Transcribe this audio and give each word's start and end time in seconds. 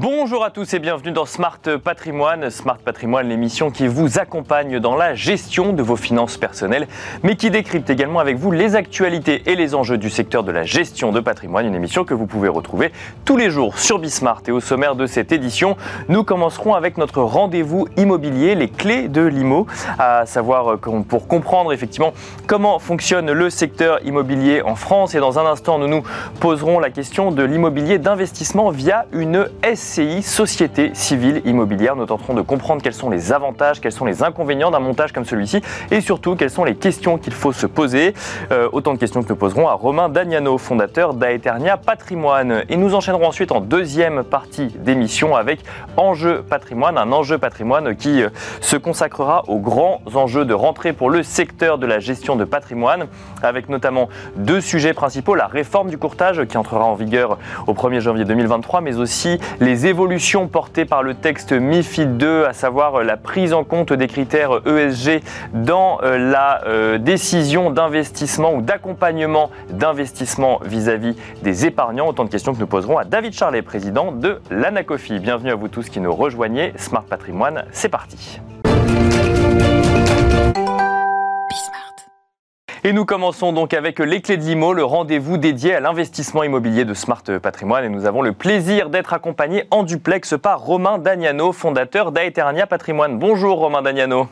Bonjour 0.00 0.44
à 0.44 0.50
tous 0.50 0.74
et 0.74 0.78
bienvenue 0.78 1.10
dans 1.10 1.26
Smart 1.26 1.58
Patrimoine. 1.82 2.50
Smart 2.50 2.78
Patrimoine, 2.78 3.28
l'émission 3.28 3.72
qui 3.72 3.88
vous 3.88 4.20
accompagne 4.20 4.78
dans 4.78 4.94
la 4.94 5.16
gestion 5.16 5.72
de 5.72 5.82
vos 5.82 5.96
finances 5.96 6.36
personnelles, 6.36 6.86
mais 7.24 7.34
qui 7.34 7.50
décrypte 7.50 7.90
également 7.90 8.20
avec 8.20 8.36
vous 8.36 8.52
les 8.52 8.76
actualités 8.76 9.42
et 9.46 9.56
les 9.56 9.74
enjeux 9.74 9.98
du 9.98 10.08
secteur 10.08 10.44
de 10.44 10.52
la 10.52 10.62
gestion 10.62 11.10
de 11.10 11.18
patrimoine. 11.18 11.66
Une 11.66 11.74
émission 11.74 12.04
que 12.04 12.14
vous 12.14 12.26
pouvez 12.26 12.48
retrouver 12.48 12.92
tous 13.24 13.36
les 13.36 13.50
jours 13.50 13.76
sur 13.76 13.98
Bismart. 13.98 14.42
Et 14.46 14.52
au 14.52 14.60
sommaire 14.60 14.94
de 14.94 15.06
cette 15.06 15.32
édition, 15.32 15.76
nous 16.08 16.22
commencerons 16.22 16.74
avec 16.74 16.96
notre 16.96 17.20
rendez-vous 17.20 17.88
immobilier, 17.96 18.54
les 18.54 18.68
clés 18.68 19.08
de 19.08 19.22
l'IMO, 19.22 19.66
à 19.98 20.26
savoir 20.26 20.78
pour 20.78 21.26
comprendre 21.26 21.72
effectivement 21.72 22.12
comment 22.46 22.78
fonctionne 22.78 23.32
le 23.32 23.50
secteur 23.50 23.98
immobilier 24.04 24.62
en 24.62 24.76
France. 24.76 25.16
Et 25.16 25.18
dans 25.18 25.40
un 25.40 25.46
instant, 25.46 25.80
nous 25.80 25.88
nous 25.88 26.04
poserons 26.38 26.78
la 26.78 26.90
question 26.90 27.32
de 27.32 27.42
l'immobilier 27.42 27.98
d'investissement 27.98 28.70
via 28.70 29.06
une 29.10 29.48
SCI, 29.64 29.88
Société 29.98 30.92
Civile 30.94 31.42
Immobilière. 31.44 31.96
Nous 31.96 32.06
tenterons 32.06 32.34
de 32.34 32.40
comprendre 32.40 32.82
quels 32.82 32.94
sont 32.94 33.10
les 33.10 33.32
avantages, 33.32 33.80
quels 33.80 33.90
sont 33.90 34.04
les 34.04 34.22
inconvénients 34.22 34.70
d'un 34.70 34.78
montage 34.78 35.10
comme 35.10 35.24
celui-ci 35.24 35.60
et 35.90 36.00
surtout 36.00 36.36
quelles 36.36 36.50
sont 36.50 36.62
les 36.62 36.76
questions 36.76 37.18
qu'il 37.18 37.32
faut 37.32 37.52
se 37.52 37.66
poser. 37.66 38.14
Euh, 38.52 38.68
autant 38.70 38.94
de 38.94 38.98
questions 38.98 39.24
que 39.24 39.28
nous 39.28 39.34
poserons 39.34 39.66
à 39.66 39.72
Romain 39.72 40.08
Dagnano, 40.08 40.56
fondateur 40.56 41.14
d'Aeternia 41.14 41.76
Patrimoine. 41.76 42.62
Et 42.68 42.76
nous 42.76 42.94
enchaînerons 42.94 43.26
ensuite 43.26 43.50
en 43.50 43.60
deuxième 43.60 44.22
partie 44.22 44.68
d'émission 44.68 45.34
avec 45.34 45.64
Enjeu 45.96 46.44
Patrimoine, 46.48 46.96
un 46.96 47.10
enjeu 47.10 47.38
patrimoine 47.38 47.96
qui 47.96 48.22
euh, 48.22 48.28
se 48.60 48.76
consacrera 48.76 49.42
aux 49.48 49.58
grands 49.58 50.00
enjeux 50.14 50.44
de 50.44 50.54
rentrée 50.54 50.92
pour 50.92 51.10
le 51.10 51.24
secteur 51.24 51.76
de 51.76 51.86
la 51.86 51.98
gestion 51.98 52.36
de 52.36 52.44
patrimoine, 52.44 53.06
avec 53.42 53.68
notamment 53.68 54.08
deux 54.36 54.60
sujets 54.60 54.92
principaux, 54.92 55.34
la 55.34 55.48
réforme 55.48 55.90
du 55.90 55.98
courtage 55.98 56.44
qui 56.44 56.56
entrera 56.56 56.84
en 56.84 56.94
vigueur 56.94 57.38
au 57.66 57.74
1er 57.74 57.98
janvier 57.98 58.24
2023, 58.24 58.80
mais 58.80 58.96
aussi 58.96 59.40
les 59.58 59.77
les 59.78 59.86
évolutions 59.86 60.48
portées 60.48 60.84
par 60.84 61.04
le 61.04 61.14
texte 61.14 61.52
MIFID 61.52 62.16
2, 62.16 62.46
à 62.46 62.52
savoir 62.52 63.04
la 63.04 63.16
prise 63.16 63.52
en 63.52 63.62
compte 63.62 63.92
des 63.92 64.08
critères 64.08 64.60
ESG 64.66 65.22
dans 65.54 66.00
euh, 66.02 66.18
la 66.18 66.64
euh, 66.64 66.98
décision 66.98 67.70
d'investissement 67.70 68.54
ou 68.54 68.60
d'accompagnement 68.60 69.50
d'investissement 69.70 70.58
vis-à-vis 70.64 71.14
des 71.44 71.64
épargnants. 71.64 72.08
Autant 72.08 72.24
de 72.24 72.30
questions 72.30 72.54
que 72.54 72.58
nous 72.58 72.66
poserons 72.66 72.98
à 72.98 73.04
David 73.04 73.34
Charlet, 73.34 73.62
président 73.62 74.10
de 74.10 74.40
l'Anacofi. 74.50 75.20
Bienvenue 75.20 75.52
à 75.52 75.54
vous 75.54 75.68
tous 75.68 75.88
qui 75.88 76.00
nous 76.00 76.12
rejoignez. 76.12 76.72
Smart 76.76 77.04
Patrimoine, 77.04 77.64
c'est 77.70 77.88
parti. 77.88 78.40
Et 82.84 82.92
nous 82.92 83.04
commençons 83.04 83.52
donc 83.52 83.74
avec 83.74 83.98
les 83.98 84.20
clés 84.20 84.36
de 84.36 84.42
l'IMO, 84.42 84.72
le 84.72 84.84
rendez-vous 84.84 85.36
dédié 85.36 85.74
à 85.74 85.80
l'investissement 85.80 86.44
immobilier 86.44 86.84
de 86.84 86.94
Smart 86.94 87.24
Patrimoine. 87.42 87.84
Et 87.84 87.88
nous 87.88 88.06
avons 88.06 88.22
le 88.22 88.32
plaisir 88.32 88.88
d'être 88.88 89.12
accompagnés 89.12 89.64
en 89.72 89.82
duplex 89.82 90.36
par 90.40 90.60
Romain 90.60 90.98
Dagnano, 90.98 91.50
fondateur 91.52 92.12
d'Aeternia 92.12 92.68
Patrimoine. 92.68 93.18
Bonjour 93.18 93.58
Romain 93.58 93.82
Dagnano. 93.82 94.28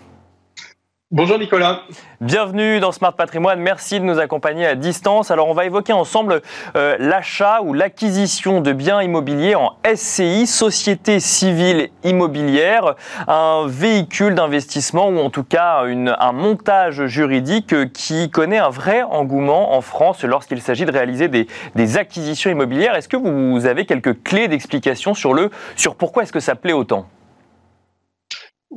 Bonjour 1.13 1.39
Nicolas. 1.39 1.83
Bienvenue 2.21 2.81
dans 2.81 2.91
Smart 2.91 3.15
Patrimoine. 3.15 3.61
Merci 3.61 4.01
de 4.01 4.05
nous 4.05 4.19
accompagner 4.19 4.67
à 4.67 4.75
distance. 4.75 5.31
Alors 5.31 5.47
on 5.47 5.55
va 5.55 5.65
évoquer 5.65 5.93
ensemble 5.93 6.43
euh, 6.75 6.97
l'achat 6.99 7.63
ou 7.63 7.75
l'acquisition 7.75 8.61
de 8.61 8.73
biens 8.73 9.01
immobiliers 9.01 9.55
en 9.55 9.77
SCI, 9.95 10.49
Société 10.49 11.21
Civile 11.21 11.91
Immobilière, 12.03 12.97
un 13.29 13.67
véhicule 13.69 14.35
d'investissement 14.35 15.07
ou 15.11 15.21
en 15.21 15.31
tout 15.31 15.45
cas 15.45 15.85
un 15.85 16.33
montage 16.33 17.07
juridique 17.07 17.93
qui 17.93 18.29
connaît 18.29 18.59
un 18.59 18.71
vrai 18.71 19.03
engouement 19.03 19.77
en 19.77 19.83
France 19.83 20.25
lorsqu'il 20.25 20.61
s'agit 20.61 20.87
de 20.87 20.93
réaliser 20.93 21.29
des, 21.29 21.47
des 21.77 21.99
acquisitions 21.99 22.51
immobilières. 22.51 22.97
Est-ce 22.97 23.09
que 23.09 23.17
vous 23.17 23.67
avez 23.67 23.87
quelques 23.87 24.25
clés 24.25 24.49
d'explication 24.49 25.15
sur 25.15 25.35
le 25.35 25.51
sur 25.77 25.95
pourquoi 25.95 26.25
est-ce 26.25 26.33
que 26.33 26.41
ça 26.41 26.57
plaît 26.57 26.73
autant? 26.73 27.07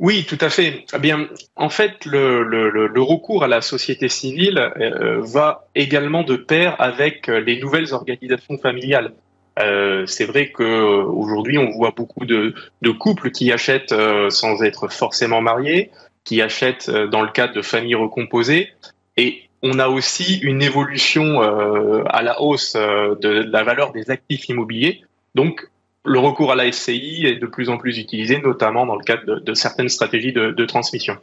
Oui, 0.00 0.26
tout 0.28 0.38
à 0.40 0.50
fait. 0.50 0.84
Eh 0.94 0.98
bien, 0.98 1.28
en 1.54 1.68
fait, 1.68 2.04
le, 2.04 2.90
recours 3.00 3.44
à 3.44 3.48
la 3.48 3.60
société 3.60 4.08
civile 4.08 4.58
euh, 4.58 5.20
va 5.20 5.68
également 5.74 6.24
de 6.24 6.36
pair 6.36 6.74
avec 6.80 7.28
les 7.28 7.60
nouvelles 7.60 7.94
organisations 7.94 8.58
familiales. 8.58 9.12
Euh, 9.58 10.06
c'est 10.06 10.24
vrai 10.24 10.50
que 10.50 11.02
aujourd'hui, 11.02 11.58
on 11.58 11.70
voit 11.70 11.92
beaucoup 11.94 12.24
de, 12.24 12.54
de 12.82 12.90
couples 12.90 13.30
qui 13.30 13.52
achètent 13.52 13.92
euh, 13.92 14.30
sans 14.30 14.62
être 14.62 14.88
forcément 14.88 15.40
mariés, 15.40 15.90
qui 16.24 16.40
achètent 16.40 16.88
euh, 16.88 17.06
dans 17.06 17.22
le 17.22 17.30
cadre 17.30 17.54
de 17.54 17.62
familles 17.62 17.96
recomposées, 17.96 18.68
et 19.16 19.42
on 19.62 19.78
a 19.78 19.88
aussi 19.88 20.38
une 20.38 20.62
évolution 20.62 21.42
à 21.42 22.22
la 22.22 22.40
hausse 22.40 22.72
de 22.76 23.28
la 23.28 23.62
valeur 23.62 23.92
des 23.92 24.10
actifs 24.10 24.48
immobiliers. 24.48 25.02
Donc, 25.34 25.68
le 26.04 26.18
recours 26.18 26.52
à 26.52 26.54
la 26.54 26.70
SCI 26.70 27.26
est 27.26 27.36
de 27.36 27.46
plus 27.46 27.68
en 27.68 27.76
plus 27.76 27.98
utilisé, 27.98 28.40
notamment 28.40 28.86
dans 28.86 28.96
le 28.96 29.04
cadre 29.04 29.40
de, 29.40 29.54
certaines 29.54 29.88
stratégies 29.88 30.32
de, 30.32 30.64
transmission. 30.64 31.16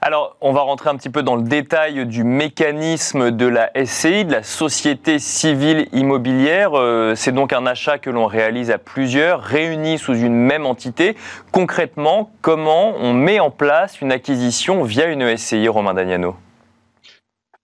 Alors, 0.00 0.36
on 0.40 0.52
va 0.52 0.60
rentrer 0.60 0.90
un 0.90 0.96
petit 0.96 1.08
peu 1.08 1.22
dans 1.22 1.36
le 1.36 1.42
détail 1.42 2.06
du 2.06 2.22
mécanisme 2.22 3.30
de 3.30 3.46
la 3.46 3.70
SCI, 3.74 4.24
de 4.24 4.32
la 4.32 4.42
Société 4.42 5.18
civile 5.18 5.88
immobilière. 5.92 6.72
Euh, 6.74 7.14
c'est 7.14 7.32
donc 7.32 7.52
un 7.52 7.66
achat 7.66 7.98
que 7.98 8.10
l'on 8.10 8.26
réalise 8.26 8.70
à 8.70 8.78
plusieurs, 8.78 9.42
réunis 9.42 9.98
sous 9.98 10.14
une 10.14 10.34
même 10.34 10.66
entité. 10.66 11.16
Concrètement, 11.50 12.30
comment 12.42 12.94
on 12.98 13.14
met 13.14 13.40
en 13.40 13.50
place 13.50 14.00
une 14.00 14.12
acquisition 14.12 14.84
via 14.84 15.06
une 15.06 15.36
SCI, 15.36 15.66
Romain 15.66 15.94
Dagnano 15.94 16.36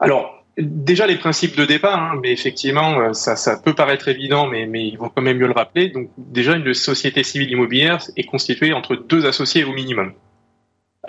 Alors, 0.00 0.41
Déjà 0.58 1.06
les 1.06 1.16
principes 1.16 1.56
de 1.56 1.64
départ, 1.64 1.98
hein, 1.98 2.20
mais 2.22 2.30
effectivement, 2.30 3.00
euh, 3.00 3.12
ça, 3.14 3.36
ça, 3.36 3.58
peut 3.58 3.74
paraître 3.74 4.08
évident, 4.08 4.46
mais, 4.46 4.66
mais 4.66 4.86
il 4.86 4.98
vaut 4.98 5.08
quand 5.08 5.22
même 5.22 5.38
mieux 5.38 5.46
le 5.46 5.54
rappeler. 5.54 5.88
Donc 5.88 6.10
déjà, 6.18 6.54
une 6.54 6.74
société 6.74 7.22
civile 7.22 7.50
immobilière 7.50 8.02
est 8.16 8.24
constituée 8.24 8.74
entre 8.74 8.94
deux 8.94 9.24
associés 9.24 9.64
au 9.64 9.72
minimum. 9.72 10.12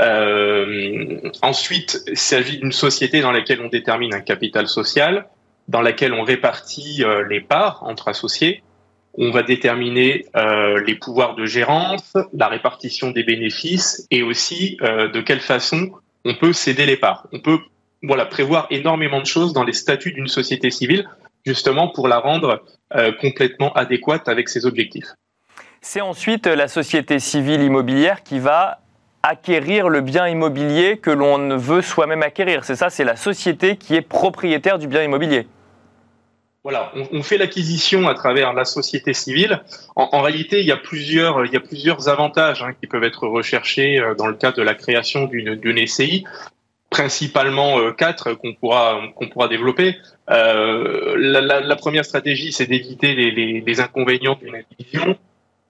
Euh, 0.01 1.19
ensuite, 1.41 2.03
il 2.07 2.17
s'agit 2.17 2.57
d'une 2.57 2.71
société 2.71 3.21
dans 3.21 3.31
laquelle 3.31 3.61
on 3.61 3.67
détermine 3.67 4.13
un 4.13 4.21
capital 4.21 4.67
social, 4.67 5.27
dans 5.67 5.81
laquelle 5.81 6.13
on 6.13 6.23
répartit 6.23 7.03
euh, 7.03 7.27
les 7.27 7.41
parts 7.41 7.83
entre 7.83 8.07
associés. 8.07 8.63
On 9.15 9.29
va 9.29 9.43
déterminer 9.43 10.25
euh, 10.35 10.81
les 10.83 10.95
pouvoirs 10.95 11.35
de 11.35 11.45
gérance, 11.45 12.13
la 12.33 12.47
répartition 12.47 13.11
des 13.11 13.23
bénéfices 13.23 14.07
et 14.09 14.23
aussi 14.23 14.77
de 14.81 15.21
quelle 15.21 15.39
façon 15.39 15.91
on 16.25 16.33
peut 16.33 16.53
céder 16.53 16.87
les 16.87 16.97
parts. 16.97 17.27
On 17.31 17.39
peut 17.39 17.59
voilà, 18.03 18.25
prévoir 18.25 18.67
énormément 18.69 19.21
de 19.21 19.25
choses 19.25 19.53
dans 19.53 19.63
les 19.63 19.73
statuts 19.73 20.11
d'une 20.11 20.27
société 20.27 20.69
civile, 20.69 21.07
justement 21.45 21.87
pour 21.87 22.07
la 22.07 22.19
rendre 22.19 22.63
euh, 22.95 23.11
complètement 23.19 23.73
adéquate 23.73 24.27
avec 24.27 24.49
ses 24.49 24.65
objectifs. 24.65 25.07
C'est 25.81 26.01
ensuite 26.01 26.47
la 26.47 26.67
société 26.67 27.19
civile 27.19 27.61
immobilière 27.61 28.23
qui 28.23 28.39
va 28.39 28.79
acquérir 29.23 29.87
le 29.87 30.01
bien 30.01 30.27
immobilier 30.27 30.97
que 30.97 31.09
l'on 31.09 31.57
veut 31.57 31.81
soi-même 31.81 32.23
acquérir. 32.23 32.65
C'est 32.65 32.75
ça, 32.75 32.89
c'est 32.89 33.05
la 33.05 33.15
société 33.15 33.77
qui 33.77 33.95
est 33.95 34.01
propriétaire 34.01 34.77
du 34.77 34.87
bien 34.87 35.01
immobilier. 35.01 35.47
Voilà, 36.63 36.93
on, 37.11 37.23
fait 37.23 37.37
l'acquisition 37.37 38.07
à 38.07 38.13
travers 38.13 38.53
la 38.53 38.63
société 38.63 39.13
civile. 39.13 39.61
En, 39.97 40.21
réalité, 40.21 40.61
il 40.61 40.65
y 40.65 40.71
a 40.71 40.77
plusieurs, 40.77 41.45
il 41.45 41.51
y 41.51 41.57
a 41.57 41.59
plusieurs 41.59 42.07
avantages 42.07 42.63
hein, 42.63 42.71
qui 42.79 42.87
peuvent 42.87 43.03
être 43.03 43.27
recherchés 43.27 43.99
euh, 43.99 44.15
dans 44.15 44.27
le 44.27 44.35
cadre 44.35 44.55
de 44.55 44.61
la 44.61 44.73
création 44.73 45.25
d'une 45.25 45.87
SCI 45.87 46.23
principalement 46.93 47.79
euh, 47.79 47.91
quatre 47.91 48.33
qu'on 48.33 48.53
pourra 48.53 49.01
qu'on 49.15 49.27
pourra 49.27 49.47
développer. 49.47 49.97
Euh, 50.29 51.15
la, 51.17 51.75
première 51.75 52.05
stratégie, 52.05 52.51
c'est 52.51 52.67
d'éviter 52.67 53.15
les, 53.15 53.79
inconvénients 53.81 54.37
d'une 54.39 54.63
division. 54.77 55.17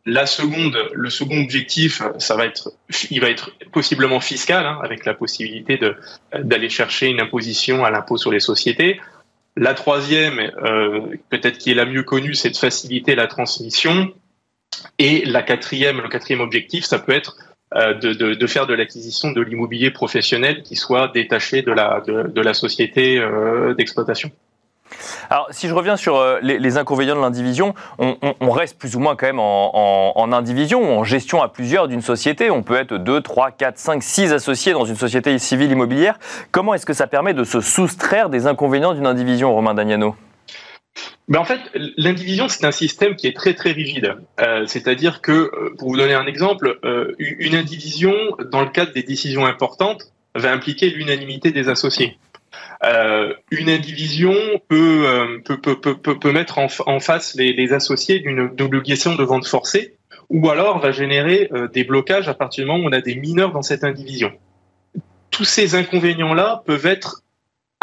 La 0.06 0.26
seconde, 0.26 0.78
le 0.92 1.10
second 1.10 1.42
objectif, 1.42 2.02
ça 2.20 2.36
va 2.36 2.46
être, 2.46 2.74
il 3.10 3.22
va 3.22 3.30
être 3.30 3.52
possiblement 3.72 4.20
fiscal, 4.20 4.66
hein, 4.66 4.80
avec 4.84 5.06
la 5.06 5.14
possibilité 5.14 5.80
d'aller 6.38 6.68
chercher 6.68 7.08
une 7.08 7.22
imposition 7.22 7.86
à 7.86 7.90
l'impôt 7.90 8.18
sur 8.18 8.30
les 8.30 8.42
sociétés. 8.42 9.00
La 9.56 9.74
troisième, 9.76 10.40
euh, 10.40 11.00
peut-être 11.30 11.58
qui 11.58 11.72
est 11.72 11.76
la 11.76 11.86
mieux 11.86 12.04
connue, 12.04 12.34
c'est 12.34 12.50
de 12.50 12.58
faciliter 12.58 13.16
la 13.16 13.28
transmission. 13.28 14.14
Et 15.00 15.24
la 15.24 15.42
quatrième, 15.42 16.02
le 16.02 16.10
quatrième 16.10 16.42
objectif, 16.42 16.84
ça 16.84 17.00
peut 17.00 17.14
être 17.14 17.38
de, 17.74 18.14
de, 18.14 18.48
faire 18.48 18.68
de 18.68 18.74
l'acquisition 18.74 19.32
de 19.32 19.42
l'immobilier 19.42 19.92
professionnel 19.92 20.62
qui 20.64 20.76
soit 20.76 21.08
détaché 21.10 21.62
de 21.62 21.72
la, 21.72 22.02
de, 22.06 22.42
la 22.42 22.54
société 22.54 23.18
euh, 23.18 23.74
d'exploitation. 23.74 24.32
Alors, 25.30 25.48
si 25.50 25.68
je 25.68 25.74
reviens 25.74 25.98
sur 25.98 26.18
euh, 26.18 26.40
les, 26.42 26.78
inconvénients 26.78 27.16
de 27.16 27.22
l'indivision, 27.22 27.74
on, 27.98 28.52
reste 28.52 28.78
plus 28.78 28.96
ou 28.96 29.00
moins 29.00 29.16
quand 29.16 29.26
même 29.26 29.40
en, 29.40 30.16
en, 30.16 30.32
en 30.32 30.32
en 30.32 31.04
gestion 31.04 31.42
à 31.42 31.48
plusieurs 31.48 31.88
d'une 31.88 32.02
société. 32.02 32.52
On 32.52 32.62
peut 32.62 32.76
être 32.76 32.98
2, 32.98 33.22
3, 33.22 33.52
4, 33.52 33.78
5, 33.78 34.04
6 34.04 34.34
associés 34.34 34.74
dans 34.74 34.86
une 34.86 34.96
société 34.96 35.38
civile 35.40 35.72
immobilière. 35.72 36.20
Comment 36.52 36.76
est-ce 36.76 36.86
que 36.86 36.94
ça 36.94 37.08
permet 37.08 37.34
de 37.34 37.44
se 37.44 37.62
soustraire 37.62 38.30
des 38.30 38.46
inconvénients 38.46 38.94
d'une 38.94 39.08
indivision, 39.08 39.54
Romain 39.54 39.74
Dagnano 39.74 40.16
ben 41.30 41.40
en 41.40 41.46
fait, 41.46 41.60
l'indivision, 41.98 42.50
c'est 42.50 42.66
un 42.66 42.72
système 42.72 43.16
qui 43.16 43.28
est 43.28 43.36
très 43.36 43.54
très 43.54 43.72
rigide. 43.72 44.16
Euh, 44.42 44.66
C'est-à-dire 44.66 45.22
que, 45.22 45.32
euh, 45.32 45.76
pour 45.78 45.90
vous 45.90 45.98
donner 45.98 46.14
un 46.14 46.26
exemple, 46.26 46.80
euh, 46.84 47.14
une 47.18 47.56
indivision, 47.56 48.14
dans 48.52 48.62
le 48.62 48.70
cadre 48.70 48.92
des 48.92 49.04
décisions 49.04 49.46
importantes, 49.46 50.04
va 50.36 50.52
impliquer 50.52 50.90
l'unanimité 50.90 51.52
des 51.52 51.70
associés. 51.70 52.18
Une 53.52 53.70
indivision 53.70 54.36
peut, 54.68 55.42
peut, 55.46 55.62
peut, 55.62 55.80
peut, 55.80 56.20
peut 56.20 56.32
mettre 56.32 56.58
en, 56.58 56.68
en 56.86 57.00
face 57.00 57.34
les, 57.36 57.54
les 57.54 57.72
associés 57.72 58.20
d'une 58.20 58.52
obligation 58.60 59.16
de 59.16 59.24
vente 59.24 59.48
forcée 59.48 59.96
ou 60.30 60.50
alors 60.50 60.80
va 60.80 60.92
générer 60.92 61.50
des 61.72 61.84
blocages 61.86 62.28
à 62.28 62.34
partir 62.34 62.66
du 62.66 62.72
moment 62.72 62.84
où 62.84 62.90
on 62.90 62.92
a 62.92 63.00
des 63.00 63.16
mineurs 63.16 63.54
dans 63.54 63.62
cette 63.62 63.86
indivision. 63.86 64.34
Tous 65.32 65.46
ces 65.46 65.76
inconvénients-là 65.76 66.64
peuvent 66.66 66.86
être 66.86 67.24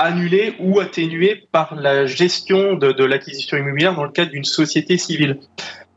annulés 0.00 0.54
ou 0.58 0.80
atténués 0.80 1.46
par 1.52 1.74
la 1.74 2.06
gestion 2.06 2.74
de, 2.74 3.04
l'acquisition 3.04 3.56
immobilière 3.56 3.94
dans 3.94 4.04
le 4.04 4.10
cadre 4.10 4.30
d'une 4.30 4.44
société 4.44 4.96
civile. 4.98 5.38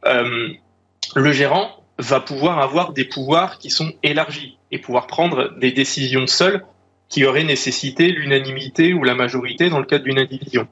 le 0.03 1.31
gérant 1.31 1.83
va 1.99 2.19
pouvoir 2.19 2.59
avoir 2.59 2.93
des 2.93 3.05
pouvoirs 3.05 3.57
qui 3.59 3.69
sont 3.69 3.93
élargis 4.03 4.57
et 4.71 4.79
pouvoir 4.79 5.07
prendre 5.07 5.57
des 5.57 5.71
décisions 5.71 6.27
seules 6.27 6.65
qui 7.09 7.25
auraient 7.25 7.43
nécessité 7.43 8.07
l'unanimité 8.07 8.93
ou 8.93 9.03
la 9.03 9.13
majorité 9.13 9.69
dans 9.69 9.79
le 9.79 9.85
cadre 9.85 10.03
d'une 10.03 10.17
indivision. 10.19 10.67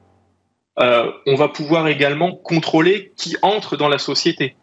Euh, 0.80 1.10
on 1.26 1.36
va 1.36 1.48
pouvoir 1.48 1.86
également 1.88 2.34
contrôler 2.34 3.12
qui 3.16 3.36
entre 3.42 3.76
dans 3.76 3.88
la 3.88 3.98
société. 3.98 4.56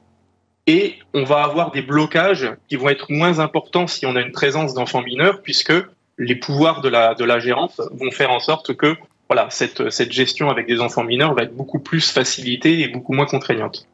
Et 0.67 0.95
on 1.13 1.23
va 1.23 1.43
avoir 1.43 1.71
des 1.71 1.81
blocages 1.81 2.51
qui 2.67 2.75
vont 2.75 2.89
être 2.89 3.09
moins 3.09 3.39
importants 3.39 3.87
si 3.87 4.05
on 4.05 4.15
a 4.15 4.21
une 4.21 4.31
présence 4.31 4.73
d'enfants 4.73 5.01
mineurs, 5.01 5.41
puisque 5.41 5.73
les 6.19 6.35
pouvoirs 6.35 6.81
de 6.81 6.89
la, 6.89 7.15
de 7.15 7.23
la 7.23 7.39
gérance 7.39 7.81
vont 7.91 8.11
faire 8.11 8.31
en 8.31 8.39
sorte 8.39 8.75
que 8.75 8.95
voilà, 9.29 9.47
cette, 9.49 9.89
cette 9.89 10.11
gestion 10.11 10.49
avec 10.49 10.67
des 10.67 10.81
enfants 10.81 11.03
mineurs 11.03 11.33
va 11.33 11.43
être 11.43 11.55
beaucoup 11.55 11.79
plus 11.79 12.11
facilitée 12.11 12.81
et 12.81 12.87
beaucoup 12.87 13.13
moins 13.13 13.25
contraignante. 13.25 13.87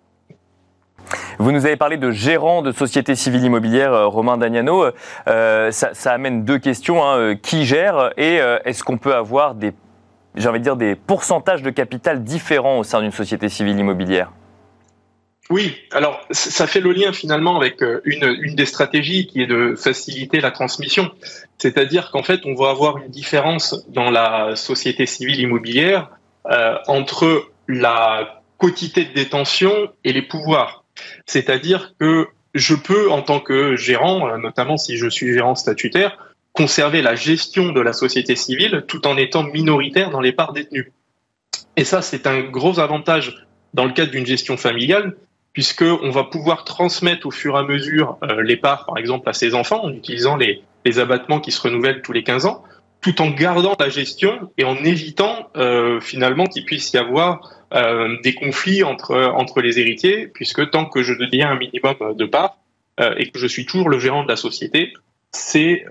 Vous 1.38 1.52
nous 1.52 1.66
avez 1.66 1.76
parlé 1.76 1.98
de 1.98 2.12
gérant 2.12 2.62
de 2.62 2.72
société 2.72 3.16
civile 3.16 3.44
immobilière, 3.44 3.94
euh, 3.94 4.08
Romain 4.08 4.38
Dagnano. 4.38 4.86
Euh, 5.28 5.72
ça, 5.72 6.12
amène 6.12 6.46
deux 6.46 6.58
questions. 6.58 7.04
Hein. 7.04 7.18
Euh, 7.18 7.36
qui 7.36 7.66
gère 7.66 8.12
et 8.18 8.40
est-ce 8.64 8.84
qu'on 8.84 8.98
peut 8.98 9.14
avoir 9.14 9.56
des, 9.56 9.74
envie 10.46 10.60
de 10.60 10.64
dire, 10.64 10.76
des 10.76 10.96
pourcentages 10.96 11.62
de 11.62 11.70
capital 11.70 12.24
différents 12.24 12.80
au 12.80 12.84
sein 12.84 13.02
d'une 13.02 13.12
société 13.12 13.50
civile 13.50 13.78
immobilière? 13.78 14.32
Oui, 15.50 15.76
alors 15.92 16.26
ça 16.32 16.66
fait 16.66 16.80
le 16.80 16.92
lien 16.92 17.14
finalement 17.14 17.56
avec 17.56 17.82
une, 17.82 18.36
une 18.42 18.56
des 18.56 18.66
stratégies 18.66 19.28
qui 19.28 19.42
est 19.42 19.48
de 19.48 19.76
faciliter 19.76 20.40
la 20.40 20.52
transmission. 20.52 21.12
C'est-à-dire 21.60 22.10
qu'en 22.12 22.24
fait, 22.24 22.42
on 22.46 22.56
va 22.56 22.72
avoir 22.72 22.98
une 22.98 23.10
différence 23.10 23.86
dans 23.90 24.10
la 24.10 24.56
société 24.56 25.06
civile 25.06 25.40
immobilière 25.40 26.10
entre 26.88 27.52
la 27.68 28.42
quotité 28.58 29.06
de 29.06 29.14
détention 29.14 29.92
et 30.04 30.14
les 30.14 30.22
pouvoirs. 30.22 30.84
C'est-à-dire 31.26 31.94
que 32.00 32.28
je 32.54 32.74
peux, 32.74 33.12
en 33.12 33.22
tant 33.22 33.40
que 33.40 33.76
gérant, 33.76 34.30
euh, 34.30 34.38
notamment 34.38 34.78
si 34.78 34.98
je 34.98 35.10
suis 35.10 35.34
gérant 35.34 35.56
statutaire, 35.56 36.34
conserver 36.54 37.02
la 37.02 37.16
gestion 37.16 37.74
de 37.74 37.82
la 37.82 37.92
société 37.92 38.36
civile 38.36 38.86
tout 38.88 39.06
en 39.08 39.18
étant 39.18 39.44
minoritaire 39.44 40.10
dans 40.10 40.22
les 40.22 40.32
parts 40.32 40.54
détenues. 40.54 40.94
Et 41.76 41.84
ça, 41.84 42.02
c'est 42.02 42.28
un 42.28 42.42
gros 42.42 42.80
avantage 42.80 43.46
dans 43.74 43.84
le 43.84 43.92
cadre 43.92 44.12
d'une 44.12 44.26
gestion 44.26 44.56
familiale, 44.56 45.18
puisqu'on 45.56 46.12
va 46.12 46.26
pouvoir 46.26 46.66
transmettre 46.66 47.26
au 47.26 47.32
fur 47.32 47.56
et 47.56 47.60
à 47.60 47.64
mesure 47.64 48.18
euh, 48.24 48.44
les 48.44 48.58
parts, 48.58 48.86
par 48.86 48.98
exemple, 48.98 49.28
à 49.30 49.34
ses 49.34 49.56
enfants, 49.56 49.84
en 49.86 49.92
utilisant 49.92 50.36
les, 50.36 50.62
abattements 51.00 51.40
qui 51.40 51.52
se 51.52 51.60
renouvellent 51.60 52.04
tous 52.04 52.12
les 52.12 52.24
15 52.24 52.46
ans, 52.46 52.64
tout 53.02 53.20
en 53.22 53.32
gardant 53.32 53.76
la 53.80 53.90
gestion 53.90 54.52
et 54.60 54.66
en 54.66 54.76
évitant 54.76 55.50
euh, 55.58 56.00
finalement 56.00 56.46
qu'il 56.46 56.64
puisse 56.64 56.94
y 56.94 56.98
avoir 56.98 57.50
euh, 57.74 58.18
des 58.22 58.36
conflits 58.36 58.84
entre, 58.84 59.16
entre 59.16 59.62
les 59.62 59.80
héritiers, 59.80 60.28
puisque 60.28 60.70
tant 60.70 60.86
que 60.86 61.02
je 61.02 61.14
détiens 61.14 61.50
un 61.50 61.58
minimum 61.58 61.96
de 62.16 62.26
parts 62.26 62.58
et 63.18 63.30
que 63.30 63.40
je 63.40 63.48
suis 63.48 63.66
toujours 63.66 63.90
le 63.90 64.00
gérant 64.00 64.24
de 64.24 64.30
la 64.30 64.38
société, 64.38 64.94
c'est 65.32 65.84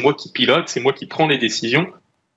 moi 0.00 0.14
qui 0.14 0.30
pilote, 0.30 0.68
c'est 0.68 0.80
moi 0.80 0.92
qui 0.92 1.06
prends 1.06 1.26
les 1.26 1.38
décisions, 1.38 1.88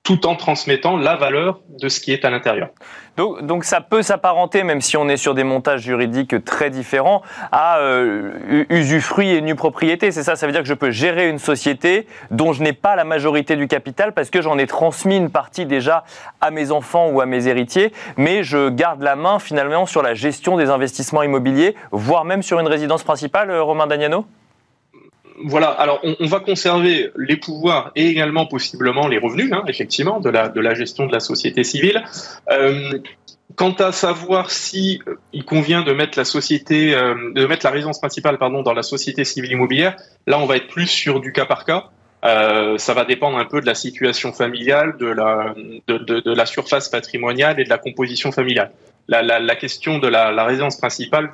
tout 0.02 0.26
en 0.26 0.34
transmettant 0.34 0.96
la 0.96 1.16
valeur 1.16 1.60
de 1.78 1.88
ce 1.88 2.00
qui 2.00 2.12
est 2.12 2.24
à 2.24 2.30
l'intérieur. 2.30 2.70
Donc, 3.16 3.44
donc, 3.44 3.64
ça 3.64 3.80
peut 3.80 4.02
s'apparenter, 4.02 4.62
même 4.62 4.80
si 4.80 4.96
on 4.96 5.08
est 5.08 5.18
sur 5.18 5.34
des 5.34 5.44
montages 5.44 5.82
juridiques 5.82 6.42
très 6.44 6.70
différents, 6.70 7.22
à 7.52 7.78
euh, 7.80 8.64
usufruit 8.70 9.30
et 9.30 9.42
nue 9.42 9.54
propriété. 9.54 10.10
C'est 10.10 10.22
ça, 10.22 10.36
ça 10.36 10.46
veut 10.46 10.52
dire 10.52 10.62
que 10.62 10.68
je 10.68 10.74
peux 10.74 10.90
gérer 10.90 11.28
une 11.28 11.38
société 11.38 12.06
dont 12.30 12.52
je 12.52 12.62
n'ai 12.62 12.72
pas 12.72 12.96
la 12.96 13.04
majorité 13.04 13.56
du 13.56 13.68
capital 13.68 14.14
parce 14.14 14.30
que 14.30 14.40
j'en 14.40 14.58
ai 14.58 14.66
transmis 14.66 15.16
une 15.16 15.30
partie 15.30 15.66
déjà 15.66 16.04
à 16.40 16.50
mes 16.50 16.70
enfants 16.70 17.10
ou 17.10 17.20
à 17.20 17.26
mes 17.26 17.46
héritiers, 17.46 17.92
mais 18.16 18.42
je 18.42 18.70
garde 18.70 19.02
la 19.02 19.16
main 19.16 19.38
finalement 19.38 19.84
sur 19.84 20.02
la 20.02 20.14
gestion 20.14 20.56
des 20.56 20.70
investissements 20.70 21.22
immobiliers, 21.22 21.74
voire 21.92 22.24
même 22.24 22.42
sur 22.42 22.58
une 22.58 22.68
résidence 22.68 23.02
principale, 23.02 23.50
euh, 23.50 23.62
Romain 23.62 23.86
Dagnano? 23.86 24.24
Voilà, 25.44 25.68
alors 25.68 26.00
on, 26.02 26.26
va 26.26 26.40
conserver 26.40 27.10
les 27.16 27.36
pouvoirs 27.36 27.92
et 27.96 28.06
également 28.06 28.46
possiblement 28.46 29.08
les 29.08 29.18
revenus, 29.18 29.52
hein, 29.52 29.62
effectivement, 29.68 30.20
de 30.20 30.30
la, 30.30 30.48
de 30.48 30.60
la 30.60 30.74
gestion 30.74 31.06
de 31.06 31.12
la 31.12 31.20
société 31.20 31.64
civile. 31.64 32.02
Euh, 32.50 32.98
quant 33.56 33.72
à 33.72 33.92
savoir 33.92 34.50
si 34.50 35.00
euh, 35.06 35.16
il 35.32 35.44
convient 35.44 35.82
de 35.82 35.92
mettre 35.92 36.18
la 36.18 36.24
société, 36.24 36.94
euh, 36.94 37.32
de 37.34 37.46
mettre 37.46 37.66
la 37.66 37.72
résidence 37.72 37.98
principale, 37.98 38.38
pardon, 38.38 38.62
dans 38.62 38.74
la 38.74 38.82
société 38.82 39.24
civile 39.24 39.52
immobilière, 39.52 39.96
là 40.26 40.38
on 40.38 40.46
va 40.46 40.56
être 40.56 40.68
plus 40.68 40.86
sur 40.86 41.20
du 41.20 41.32
cas 41.32 41.46
par 41.46 41.64
cas. 41.64 41.84
ça 42.22 42.94
va 42.94 43.04
dépendre 43.04 43.38
un 43.38 43.46
peu 43.46 43.60
de 43.60 43.66
la 43.66 43.74
situation 43.74 44.32
familiale, 44.32 44.96
de 44.98 45.06
la, 45.06 45.54
de, 45.88 46.34
la 46.34 46.46
surface 46.46 46.88
patrimoniale 46.88 47.58
et 47.60 47.64
de 47.64 47.70
la 47.70 47.78
composition 47.78 48.30
familiale. 48.30 48.72
La, 49.08 49.22
la, 49.22 49.56
question 49.56 49.98
de 49.98 50.06
la 50.06 50.44
résidence 50.44 50.76
principale 50.76 51.32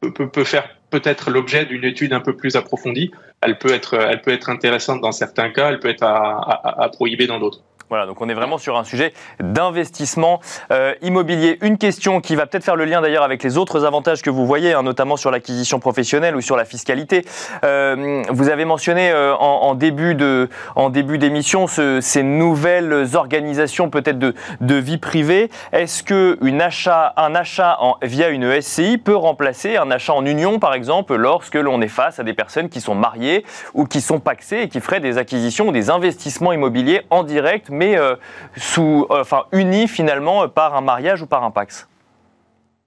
peut, 0.00 0.28
peut, 0.28 0.44
faire 0.44 0.68
peut-être 0.90 1.30
l'objet 1.30 1.64
d'une 1.64 1.84
étude 1.84 2.12
un 2.12 2.20
peu 2.20 2.36
plus 2.36 2.56
approfondie. 2.56 3.10
Elle 3.40 3.58
peut 3.58 3.72
être, 3.72 3.94
elle 3.94 4.22
peut 4.22 4.32
être 4.32 4.50
intéressante 4.50 5.00
dans 5.00 5.12
certains 5.12 5.50
cas, 5.50 5.70
elle 5.70 5.80
peut 5.80 5.88
être 5.88 6.04
à 6.04 6.88
prohiber 6.92 7.26
dans 7.26 7.38
d'autres. 7.38 7.62
Voilà, 7.92 8.06
donc 8.06 8.22
on 8.22 8.28
est 8.30 8.34
vraiment 8.34 8.56
sur 8.56 8.78
un 8.78 8.84
sujet 8.84 9.12
d'investissement 9.38 10.40
euh, 10.70 10.94
immobilier. 11.02 11.58
Une 11.60 11.76
question 11.76 12.22
qui 12.22 12.36
va 12.36 12.46
peut-être 12.46 12.64
faire 12.64 12.74
le 12.74 12.86
lien 12.86 13.02
d'ailleurs 13.02 13.22
avec 13.22 13.42
les 13.42 13.58
autres 13.58 13.84
avantages 13.84 14.22
que 14.22 14.30
vous 14.30 14.46
voyez, 14.46 14.72
hein, 14.72 14.82
notamment 14.82 15.18
sur 15.18 15.30
l'acquisition 15.30 15.78
professionnelle 15.78 16.34
ou 16.34 16.40
sur 16.40 16.56
la 16.56 16.64
fiscalité. 16.64 17.26
Euh, 17.64 18.22
vous 18.30 18.48
avez 18.48 18.64
mentionné 18.64 19.10
euh, 19.10 19.34
en, 19.34 19.74
début 19.74 20.14
d'émission 20.14 21.66
ces 21.66 22.22
nouvelles 22.22 23.08
organisations 23.14 23.90
peut-être 23.90 24.18
de, 24.18 24.74
vie 24.74 24.96
privée. 24.96 25.50
Est-ce 25.72 26.02
que 26.02 26.38
une 26.40 26.62
achat, 26.62 27.12
un 27.18 27.34
achat 27.34 27.76
en, 27.78 27.98
via 28.00 28.30
une 28.30 28.58
SCI 28.62 28.96
peut 28.96 29.14
remplacer 29.14 29.76
un 29.76 29.90
achat 29.90 30.14
en 30.14 30.24
union, 30.24 30.58
par 30.58 30.72
exemple, 30.72 31.14
lorsque 31.14 31.56
l'on 31.56 31.82
est 31.82 31.88
face 31.88 32.18
à 32.18 32.22
des 32.22 32.32
personnes 32.32 32.70
qui 32.70 32.80
sont 32.80 32.94
mariées 32.94 33.44
ou 33.74 33.84
qui 33.84 34.00
sont 34.00 34.18
paxées 34.18 34.60
et 34.62 34.68
qui 34.70 34.80
feraient 34.80 35.00
des 35.00 35.18
acquisitions 35.18 35.68
ou 35.68 35.72
des 35.72 35.90
investissements 35.90 36.54
immobiliers 36.54 37.02
en 37.10 37.22
direct, 37.22 37.68
mais 37.70 37.81
euh, 37.82 38.16
sous, 38.56 39.06
euh, 39.10 39.20
enfin, 39.20 39.44
unis 39.52 39.88
finalement 39.88 40.48
par 40.48 40.74
un 40.74 40.80
mariage 40.80 41.22
ou 41.22 41.26
par 41.26 41.44
un 41.44 41.50
pax 41.50 41.88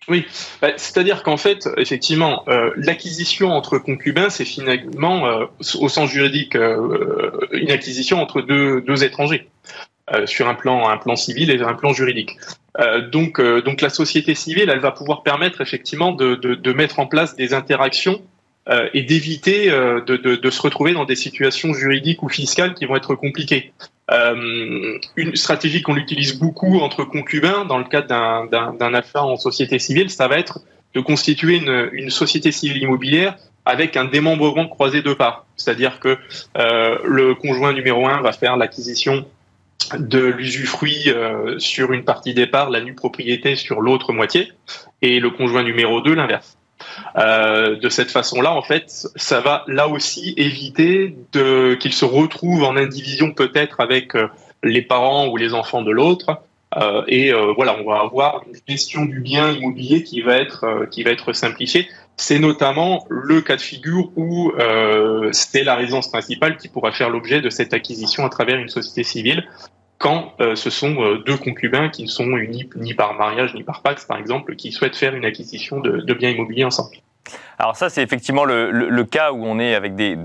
oui, 0.08 0.28
bah, 0.62 0.68
c'est-à-dire 0.78 1.24
qu'en 1.24 1.38
fait, 1.38 1.68
effectivement, 1.78 2.44
euh, 2.48 2.70
l'acquisition 2.76 3.54
entre 3.54 3.80
concubins, 3.80 4.30
c'est 4.30 4.46
finalement, 4.46 5.24
au 5.80 5.90
sens 5.90 6.12
juridique, 6.12 6.54
une 6.54 7.72
acquisition 7.72 8.22
entre 8.22 8.42
deux, 8.42 8.82
deux 8.82 9.04
étrangers. 9.04 9.50
sur 10.26 10.48
un 10.48 10.54
plan, 10.54 10.88
un 10.90 10.98
plan 10.98 11.16
civil 11.16 11.50
et 11.50 11.60
un 11.60 11.74
plan 11.74 11.92
juridique. 11.92 12.38
donc, 13.12 13.42
donc 13.42 13.82
la 13.82 13.90
société 13.90 14.36
civile, 14.36 14.70
elle 14.70 14.80
va 14.80 14.92
pouvoir 14.92 15.24
permettre 15.24 15.62
effectivement 15.62 16.12
de, 16.12 16.36
de 16.36 16.74
mettre 16.74 17.00
en 17.00 17.08
place 17.08 17.36
des 17.36 17.56
interactions 17.56 18.22
euh, 18.70 18.90
et 18.94 19.04
d'éviter 19.04 19.70
euh, 19.70 20.02
de, 20.02 20.18
de, 20.18 20.36
de, 20.36 20.50
se 20.50 20.62
retrouver 20.62 20.94
dans 20.94 21.06
des 21.06 21.16
situations 21.16 21.74
juridiques 21.74 22.24
ou 22.24 22.30
fiscales 22.30 22.74
qui 22.74 22.86
vont 22.86 22.96
être 22.96 23.16
compliquées. 23.16 23.74
Euh, 24.12 25.00
une 25.16 25.36
stratégie 25.36 25.82
qu'on 25.82 25.98
utilise 25.98 26.40
beaucoup 26.40 26.80
entre 26.80 27.04
concubins 27.04 27.66
dans 27.66 27.78
le 27.78 27.86
cadre 27.86 28.08
d'un 28.50 28.94
achat 28.94 29.24
en 29.24 29.36
société 29.38 29.80
civile, 29.80 30.10
ça 30.10 30.28
va 30.28 30.38
être 30.38 30.60
de 30.94 31.02
constituer 31.02 31.58
une, 31.58 31.90
une 31.92 32.10
société 32.10 32.52
civile 32.52 32.84
immobilière 32.84 33.36
avec 33.66 33.98
un 33.98 34.06
démembrement 34.06 34.68
croisé 34.68 35.02
de 35.02 35.14
parts. 35.14 35.46
C'est-à-dire 35.58 36.00
que 36.00 36.18
euh, 36.58 36.98
le 37.04 37.34
conjoint 37.36 37.74
numéro 37.74 38.08
un 38.08 38.22
va 38.22 38.32
faire 38.32 38.58
l'acquisition 38.58 39.26
de 39.98 40.20
l'usufruit 40.20 41.10
euh, 41.10 41.60
sur 41.60 41.92
une 41.92 42.06
partie 42.06 42.34
des 42.34 42.48
parts, 42.48 42.70
la 42.70 42.82
nue 42.82 42.94
propriété 42.94 43.56
sur 43.56 43.82
l'autre 43.82 44.14
moitié, 44.14 44.52
et 45.02 45.20
le 45.20 45.30
conjoint 45.32 45.64
numéro 45.64 46.02
2 46.02 46.14
l'inverse. 46.14 46.58
Euh, 47.18 47.76
de 47.78 47.90
cette 47.90 48.12
façon-là, 48.12 48.54
en 48.54 48.62
fait, 48.62 49.08
ça 49.16 49.42
va 49.42 49.64
là 49.68 49.88
aussi 49.88 50.34
éviter 50.38 51.16
de 51.34 51.78
se 51.90 52.06
retrouvent 52.06 52.64
en 52.64 52.76
indivision 52.76 53.32
peut-être 53.32 53.80
avec 53.80 54.16
euh, 54.16 54.28
les 54.64 54.82
parents 54.82 55.28
ou 55.28 55.38
les 55.38 55.54
enfants 55.54 55.82
de 55.82 55.92
l'autre. 55.92 56.42
Euh, 56.78 57.04
et 57.08 57.32
voilà, 57.56 57.78
on 57.80 57.90
va 57.90 58.00
avoir 58.00 58.44
une 58.48 58.60
gestion 58.68 59.06
du 59.06 59.22
bien 59.22 59.52
immobilier 59.52 60.04
qui 60.04 60.22
va 60.22 60.38
être 60.38 60.88
qui 60.92 61.04
va 61.04 61.12
être 61.12 61.32
simplifiée. 61.32 61.88
C'est 62.18 62.40
notamment 62.40 63.06
le 63.10 63.42
cas 63.42 63.56
de 63.56 63.62
figure 63.62 64.10
où 64.18 64.52
c'est 65.32 65.64
la 65.64 65.76
résidence 65.76 66.10
principale 66.10 66.58
qui 66.58 66.68
pourra 66.68 66.92
faire 66.92 67.10
l'objet 67.10 67.40
de 67.40 67.50
cette 67.50 67.74
acquisition 67.74 68.26
à 68.26 68.30
travers 68.30 68.58
une 68.58 68.68
société 68.68 69.04
civile 69.04 69.48
quand 69.98 70.34
euh, 70.42 70.56
ce 70.56 70.70
sont 70.70 71.02
euh, 71.02 71.24
deux 71.26 71.38
concubins 71.38 71.90
qui 71.90 72.04
ne 72.04 72.08
sont 72.08 72.26
unis 72.38 72.70
ni 72.76 72.94
par 72.94 73.14
mariage 73.14 73.54
ni 73.54 73.64
par 73.64 73.82
pax, 73.82 74.06
par 74.06 74.18
exemple, 74.18 74.56
qui 74.56 74.72
souhaitent 74.72 74.96
faire 74.96 75.16
une 75.16 75.26
acquisition 75.26 75.80
de, 75.80 76.14
biens 76.14 76.30
immobiliers 76.30 76.66
ensemble. 76.66 76.98
Alors 77.58 77.76
ça, 77.76 77.90
c'est 77.90 78.04
effectivement 78.04 78.44
le, 78.44 79.04
cas 79.04 79.32
où 79.32 79.46
on 79.46 79.58
est 79.58 79.74
avec 79.74 79.96
des, 79.96 80.18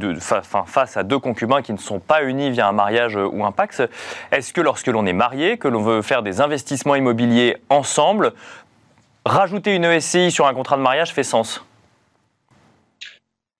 face 0.66 0.96
à 0.96 1.02
deux 1.02 1.18
concubins 1.18 1.62
qui 1.62 1.72
ne 1.72 1.78
sont 1.78 2.00
pas 2.00 2.24
unis 2.24 2.50
via 2.50 2.68
un 2.68 2.72
mariage 2.72 3.16
euh, 3.16 3.26
ou 3.26 3.44
un 3.44 3.52
pax. 3.52 3.82
Est-ce 4.32 4.52
que 4.52 4.60
lorsque 4.60 4.88
l'on 4.88 5.06
est 5.06 5.12
marié, 5.12 5.56
que 5.56 5.68
l'on 5.68 5.82
veut 5.82 6.02
faire 6.02 6.22
des 6.22 6.40
investissements 6.40 6.96
immobiliers 6.96 7.56
ensemble, 7.68 8.32
rajouter 9.24 9.74
une 9.76 9.84
ESCI 9.84 10.30
sur 10.30 10.46
un 10.46 10.54
contrat 10.54 10.76
de 10.76 10.82
mariage 10.82 11.12
fait 11.12 11.22
sens? 11.22 11.64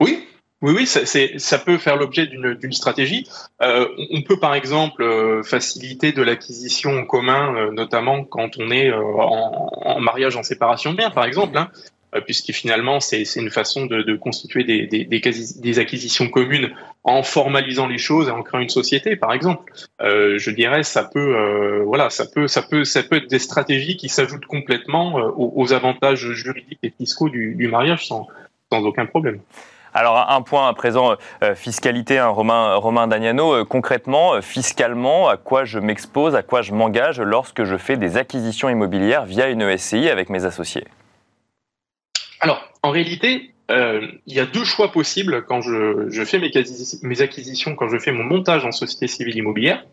Oui, 0.01 0.27
oui, 0.63 0.75
oui, 0.77 0.87
ça, 0.87 1.07
ça 1.07 1.59
peut 1.59 1.79
faire 1.79 1.97
l'objet 1.97 2.27
d'une 2.27 2.73
stratégie. 2.73 3.27
Euh, 3.63 3.89
on 4.11 4.21
peut 4.21 4.39
par 4.39 4.55
exemple 4.55 5.03
euh, 5.03 5.43
faciliter 5.43 6.13
de 6.13 6.23
l'acquisition 6.23 6.99
en 6.99 7.07
commun, 7.07 7.55
euh, 7.57 7.73
notamment 7.73 8.25
quand 8.25 8.59
on 8.59 8.71
est 8.71 8.93
en, 8.93 10.01
mariage 10.01 10.37
en 10.37 10.43
séparation 10.43 10.93
de 10.93 10.99
biens, 10.99 11.11
par 11.11 11.25
exemple, 11.25 11.57
hein, 11.57 11.71
puisque 12.27 12.53
finalement 12.53 13.01
c'est 13.01 13.25
une 13.37 13.51
façon 13.51 13.87
de, 13.87 14.17
constituer 14.17 14.65
des, 14.65 15.79
acquisitions 15.79 16.29
communes 16.29 16.71
en 17.05 17.23
formalisant 17.23 17.87
les 17.87 17.97
choses 17.97 18.29
et 18.29 18.31
en 18.31 18.43
créant 18.43 18.61
une 18.61 18.69
société, 18.69 19.17
par 19.17 19.33
exemple. 19.33 19.73
je 20.01 20.51
dirais, 20.51 20.83
ça 20.83 21.05
peut, 21.05 21.83
voilà, 21.87 22.11
ça 22.11 22.27
peut, 22.27 22.49
ça 22.49 22.61
peut, 22.61 22.85
ça 22.85 23.03
peut 23.03 23.17
être 23.17 23.31
des 23.31 23.39
stratégies 23.39 23.97
qui 23.97 24.11
s'ajoutent 24.11 24.47
complètement 24.47 25.15
aux, 25.37 25.73
avantages 25.73 26.33
juridiques 26.33 26.81
et 26.83 26.91
fiscaux 26.91 27.31
du, 27.31 27.69
mariage 27.69 28.07
sans 28.07 28.27
aucun 28.71 29.07
problème. 29.07 29.41
Alors 29.93 30.31
un 30.31 30.43
point 30.43 30.69
à 30.69 30.73
présent, 30.73 31.17
euh, 31.43 31.55
fiscalité, 31.55 32.19
hein, 32.19 32.29
Romain, 32.29 32.77
Romain 32.77 33.09
Dagnano, 33.09 33.53
euh, 33.53 33.65
concrètement, 33.65 34.35
euh, 34.35 34.41
fiscalement, 34.41 35.29
à 35.29 35.37
quoi 35.37 35.65
je 35.65 35.79
m'expose, 35.79 36.37
à 36.37 36.43
quoi 36.43 36.63
je 36.63 36.73
m'engage 36.73 37.21
lorsque 37.21 37.65
je 37.65 37.77
fais 37.77 37.97
des 37.97 38.17
acquisitions 38.17 38.69
immobilières 38.69 39.25
via 39.25 39.49
une 39.49 39.63
ESCI 39.63 40.09
avec 40.09 40.31
mes 40.31 40.45
associés? 40.45 40.87
Alors, 42.41 42.63
en 42.83 42.91
réalité, 42.91 43.55
il 43.73 44.35
y 44.35 44.41
a 44.41 44.47
deux 44.47 44.65
choix 44.65 44.91
possibles 44.91 45.45
quand 45.45 45.61
je, 45.61 46.11
je 46.11 46.25
fais 46.25 46.41
mes, 46.41 46.51
mes, 47.03 47.23
acquisitions, 47.23 47.77
quand 47.77 47.89
je 47.89 47.99
fais 47.99 48.11
mon 48.11 48.25
montage 48.25 48.65
en 48.65 48.73
société 48.73 49.07
civile 49.07 49.37
immobilière. 49.37 49.85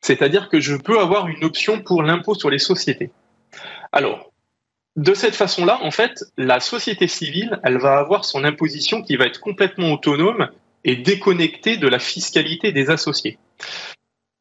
C'est-à-dire 0.00 0.48
que 0.48 0.58
je 0.58 0.74
peux 0.74 0.98
avoir 0.98 1.28
une 1.28 1.44
option 1.44 1.82
pour 1.82 2.02
l'impôt 2.02 2.34
sur 2.34 2.48
les 2.48 2.58
sociétés. 2.58 3.10
Alors, 3.92 4.29
de 5.00 5.14
cette 5.14 5.34
façon-là, 5.34 5.78
en 5.82 5.90
fait, 5.90 6.24
la 6.36 6.60
société 6.60 7.08
civile, 7.08 7.58
elle 7.64 7.78
va 7.78 7.96
avoir 7.96 8.26
son 8.26 8.44
imposition 8.44 9.00
qui 9.00 9.16
va 9.16 9.24
être 9.24 9.40
complètement 9.40 9.92
autonome 9.92 10.50
et 10.84 10.94
déconnectée 10.94 11.78
de 11.78 11.88
la 11.88 11.98
fiscalité 11.98 12.70
des 12.70 12.90
associés. 12.90 13.38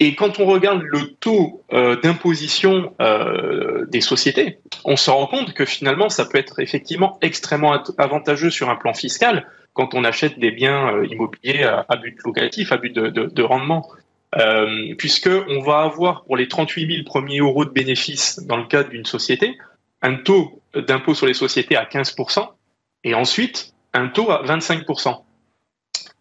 Et 0.02 0.16
quand 0.16 0.40
on 0.40 0.46
regarde 0.46 0.82
le 0.82 1.14
taux 1.14 1.64
euh, 1.72 1.96
d'imposition 2.02 2.94
euh, 3.00 3.86
des 3.86 4.02
sociétés, 4.02 4.60
on 4.84 4.98
se 4.98 5.10
rend 5.10 5.28
compte 5.28 5.54
que 5.54 5.64
finalement, 5.64 6.10
ça 6.10 6.26
peut 6.26 6.38
être 6.38 6.60
effectivement 6.60 7.18
extrêmement 7.22 7.82
avantageux 7.98 8.50
sur 8.50 8.70
un 8.70 8.76
plan 8.76 8.94
fiscal 8.94 9.48
quand 9.72 9.94
on 9.94 10.04
achète 10.04 10.40
des 10.40 10.52
biens 10.52 10.94
euh, 10.94 11.08
immobiliers 11.08 11.64
à, 11.64 11.96
but 11.96 12.18
locatif, 12.26 12.74
à 12.74 12.78
but 12.78 12.94
de, 12.94 13.08
de, 13.08 13.28
de 13.28 13.44
rendement. 13.44 13.88
puisque 14.98 15.30
on 15.48 15.62
va 15.62 15.80
avoir 15.84 16.26
pour 16.26 16.36
les 16.36 16.50
38 16.50 16.96
000 16.96 17.04
premiers 17.06 17.40
euros 17.40 17.64
de 17.64 17.72
bénéfices 17.72 18.40
dans 18.46 18.58
le 18.58 18.66
cadre 18.66 18.90
d'une 18.90 19.06
société, 19.06 19.58
un 20.02 20.16
taux 20.16 20.62
d'impôt 20.76 21.14
sur 21.14 21.26
les 21.26 21.34
sociétés 21.34 21.76
à 21.76 21.86
15% 21.86 22.48
et 23.04 23.14
ensuite 23.14 23.74
un 23.94 24.08
taux 24.08 24.32
à 24.32 24.44
25%. 24.44 25.22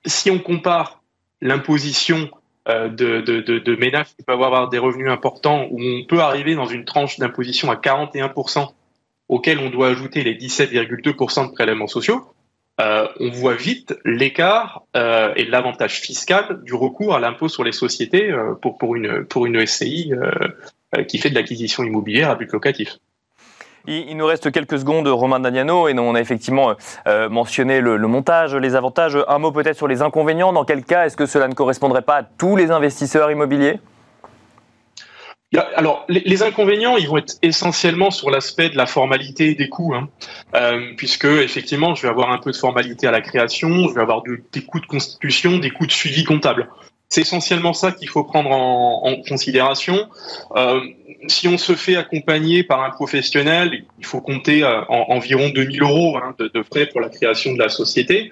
Si 0.06 0.30
on 0.30 0.38
compare 0.38 1.02
l'imposition 1.40 2.30
euh, 2.68 2.88
de, 2.88 3.76
ménages 3.76 4.14
qui 4.16 4.22
peuvent 4.22 4.42
avoir 4.42 4.68
des 4.68 4.78
revenus 4.78 5.10
importants, 5.10 5.66
où 5.70 5.80
on 5.80 6.04
peut 6.04 6.20
arriver 6.20 6.54
dans 6.54 6.66
une 6.66 6.84
tranche 6.84 7.18
d'imposition 7.18 7.70
à 7.70 7.76
41%, 7.76 8.68
auquel 9.28 9.58
on 9.58 9.70
doit 9.70 9.88
ajouter 9.88 10.22
les 10.22 10.36
17,2% 10.36 11.48
de 11.48 11.52
prélèvements 11.52 11.86
sociaux, 11.86 12.26
euh, 12.80 13.08
on 13.20 13.30
voit 13.30 13.54
vite 13.54 13.94
l'écart 14.04 14.82
euh, 14.96 15.32
et 15.34 15.44
l'avantage 15.44 16.00
fiscal 16.00 16.62
du 16.62 16.74
recours 16.74 17.14
à 17.14 17.20
l'impôt 17.20 17.48
sur 17.48 17.64
les 17.64 17.72
sociétés 17.72 18.32
pour, 18.60 18.94
une, 18.94 19.24
pour 19.24 19.46
une 19.46 19.66
SCI 19.66 20.12
qui 21.08 21.18
fait 21.18 21.30
de 21.30 21.34
l'acquisition 21.34 21.84
immobilière 21.84 22.30
à 22.30 22.34
but 22.34 22.52
locatif. 22.52 22.98
Il, 23.86 24.16
nous 24.16 24.26
reste 24.26 24.50
quelques 24.50 24.78
secondes, 24.80 25.08
Romain 25.08 25.40
Daniano, 25.40 25.88
et 25.88 25.98
on 25.98 26.14
a 26.14 26.20
effectivement 26.20 26.74
euh, 27.06 27.28
mentionné 27.28 27.80
le, 27.80 27.98
montage, 28.06 28.54
les 28.54 28.74
avantages. 28.74 29.16
Un 29.28 29.38
mot 29.38 29.52
peut-être 29.52 29.76
sur 29.76 29.88
les 29.88 30.02
inconvénients. 30.02 30.52
Dans 30.52 30.64
quel 30.64 30.84
cas 30.84 31.06
est-ce 31.06 31.16
que 31.16 31.26
cela 31.26 31.48
ne 31.48 31.54
correspondrait 31.54 32.02
pas 32.02 32.16
à 32.16 32.22
tous 32.22 32.56
les 32.56 32.70
investisseurs 32.70 33.30
immobiliers? 33.30 33.80
Alors, 35.76 36.04
les, 36.10 36.42
inconvénients, 36.42 36.98
ils 36.98 37.08
vont 37.08 37.16
être 37.16 37.36
essentiellement 37.40 38.10
sur 38.10 38.30
l'aspect 38.30 38.68
de 38.68 38.76
la 38.76 38.84
formalité 38.84 39.54
des 39.54 39.70
coûts, 39.70 39.94
hein. 39.94 40.10
euh, 40.54 40.92
puisque 40.98 41.24
effectivement, 41.24 41.94
je 41.94 42.02
vais 42.02 42.08
avoir 42.08 42.30
un 42.30 42.38
peu 42.38 42.50
de 42.50 42.56
formalité 42.56 43.06
à 43.06 43.10
la 43.10 43.22
création, 43.22 43.88
je 43.88 43.94
vais 43.94 44.02
avoir 44.02 44.22
des 44.24 44.62
coûts 44.62 44.80
de 44.80 44.86
constitution, 44.86 45.56
des 45.56 45.70
coûts 45.70 45.86
de 45.86 45.92
suivi 45.92 46.24
comptable. 46.24 46.68
C'est 47.08 47.22
essentiellement 47.22 47.72
ça 47.72 47.92
qu'il 47.92 48.08
faut 48.08 48.24
prendre 48.24 48.50
en, 48.50 49.16
considération. 49.26 50.08
Euh, 50.56 50.80
si 51.26 51.48
on 51.48 51.56
se 51.56 51.74
fait 51.74 51.96
accompagner 51.96 52.62
par 52.62 52.82
un 52.82 52.90
professionnel, 52.90 53.84
il 53.98 54.04
faut 54.04 54.20
compter 54.20 54.62
euh, 54.62 54.82
en, 54.88 55.06
environ 55.14 55.48
2000 55.48 55.82
euros 55.82 56.18
hein, 56.18 56.34
de, 56.38 56.62
frais 56.62 56.86
pour 56.86 57.00
la 57.00 57.08
création 57.08 57.54
de 57.54 57.58
la 57.58 57.70
société. 57.70 58.30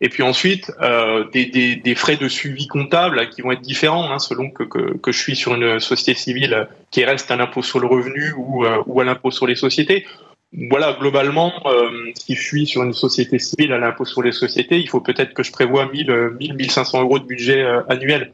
Et 0.00 0.10
puis 0.10 0.22
ensuite, 0.22 0.70
euh, 0.82 1.24
des, 1.32 1.94
frais 1.96 2.16
de 2.16 2.28
suivi 2.28 2.68
comptable 2.68 3.30
qui 3.30 3.40
vont 3.40 3.50
être 3.50 3.62
différents 3.62 4.12
hein, 4.12 4.18
selon 4.18 4.50
que, 4.50 4.68
je 5.06 5.18
suis 5.18 5.34
sur 5.34 5.54
une 5.54 5.80
société 5.80 6.18
civile 6.18 6.68
qui 6.90 7.04
reste 7.04 7.30
à 7.30 7.36
l'impôt 7.36 7.62
sur 7.62 7.80
le 7.80 7.86
revenu 7.86 8.32
ou 8.36 8.64
à 8.64 9.04
l'impôt 9.04 9.30
sur 9.30 9.46
les 9.46 9.56
sociétés 9.56 10.04
voilà, 10.52 10.96
globalement, 10.98 11.52
euh, 11.66 11.90
si 12.14 12.34
je 12.34 12.42
suis 12.42 12.66
sur 12.66 12.82
une 12.82 12.94
société 12.94 13.38
civile 13.38 13.72
à 13.72 13.78
l'impôt 13.78 14.04
sur 14.04 14.22
les 14.22 14.32
sociétés, 14.32 14.78
il 14.78 14.88
faut 14.88 15.00
peut-être 15.00 15.34
que 15.34 15.42
je 15.42 15.52
prévoie 15.52 15.90
1000, 15.90 16.36
1000, 16.40 16.54
1500 16.54 17.02
euros 17.02 17.18
de 17.18 17.24
budget 17.24 17.62
euh, 17.62 17.82
annuel 17.88 18.32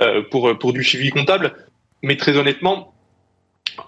euh, 0.00 0.22
pour, 0.30 0.56
pour 0.58 0.72
du 0.72 0.84
suivi 0.84 1.10
comptable. 1.10 1.54
Mais 2.02 2.16
très 2.16 2.36
honnêtement, 2.36 2.92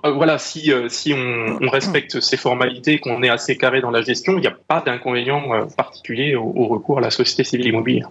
euh, 0.05 0.13
voilà, 0.13 0.39
si, 0.39 0.73
euh, 0.73 0.89
si 0.89 1.13
on, 1.13 1.69
respecte 1.69 2.21
ces 2.21 2.37
formalités, 2.37 2.99
qu'on 2.99 3.23
est 3.23 3.29
assez 3.29 3.57
carré 3.57 3.81
dans 3.81 3.91
la 3.91 4.03
gestion, 4.03 4.35
il 4.35 4.41
n'y 4.41 4.47
a 4.47 4.57
pas 4.67 4.81
d'inconvénient 4.81 5.55
euh, 5.55 5.67
particulier 5.77 6.37
au, 6.37 6.53
au 6.55 6.67
recours 6.67 6.99
à 6.99 7.01
la 7.01 7.11
société 7.11 7.45
civile 7.45 7.69
immobilière. 7.69 8.09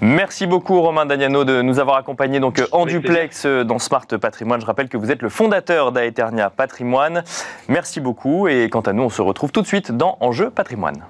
Merci 0.00 0.46
beaucoup 0.46 0.80
Romain 0.80 1.06
Dagnano 1.06 1.44
de 1.44 1.60
nous 1.60 1.80
avoir 1.80 1.96
accompagnés 1.96 2.38
donc 2.38 2.62
en 2.70 2.86
duplex 2.86 3.44
euh, 3.46 3.64
dans 3.64 3.80
Smart 3.80 4.06
Patrimoine. 4.06 4.60
Je 4.60 4.66
rappelle 4.66 4.88
que 4.88 4.96
vous 4.96 5.10
êtes 5.10 5.22
le 5.22 5.28
fondateur 5.28 5.90
d'Aeternia 5.90 6.50
Patrimoine. 6.50 7.24
Merci 7.68 8.00
beaucoup 8.00 8.46
et 8.46 8.68
quant 8.68 8.80
à 8.82 8.92
nous, 8.92 9.02
on 9.02 9.10
se 9.10 9.22
retrouve 9.22 9.50
tout 9.50 9.62
de 9.62 9.66
suite 9.66 9.90
dans 9.90 10.16
Enjeu 10.20 10.50
Patrimoine. 10.50 11.02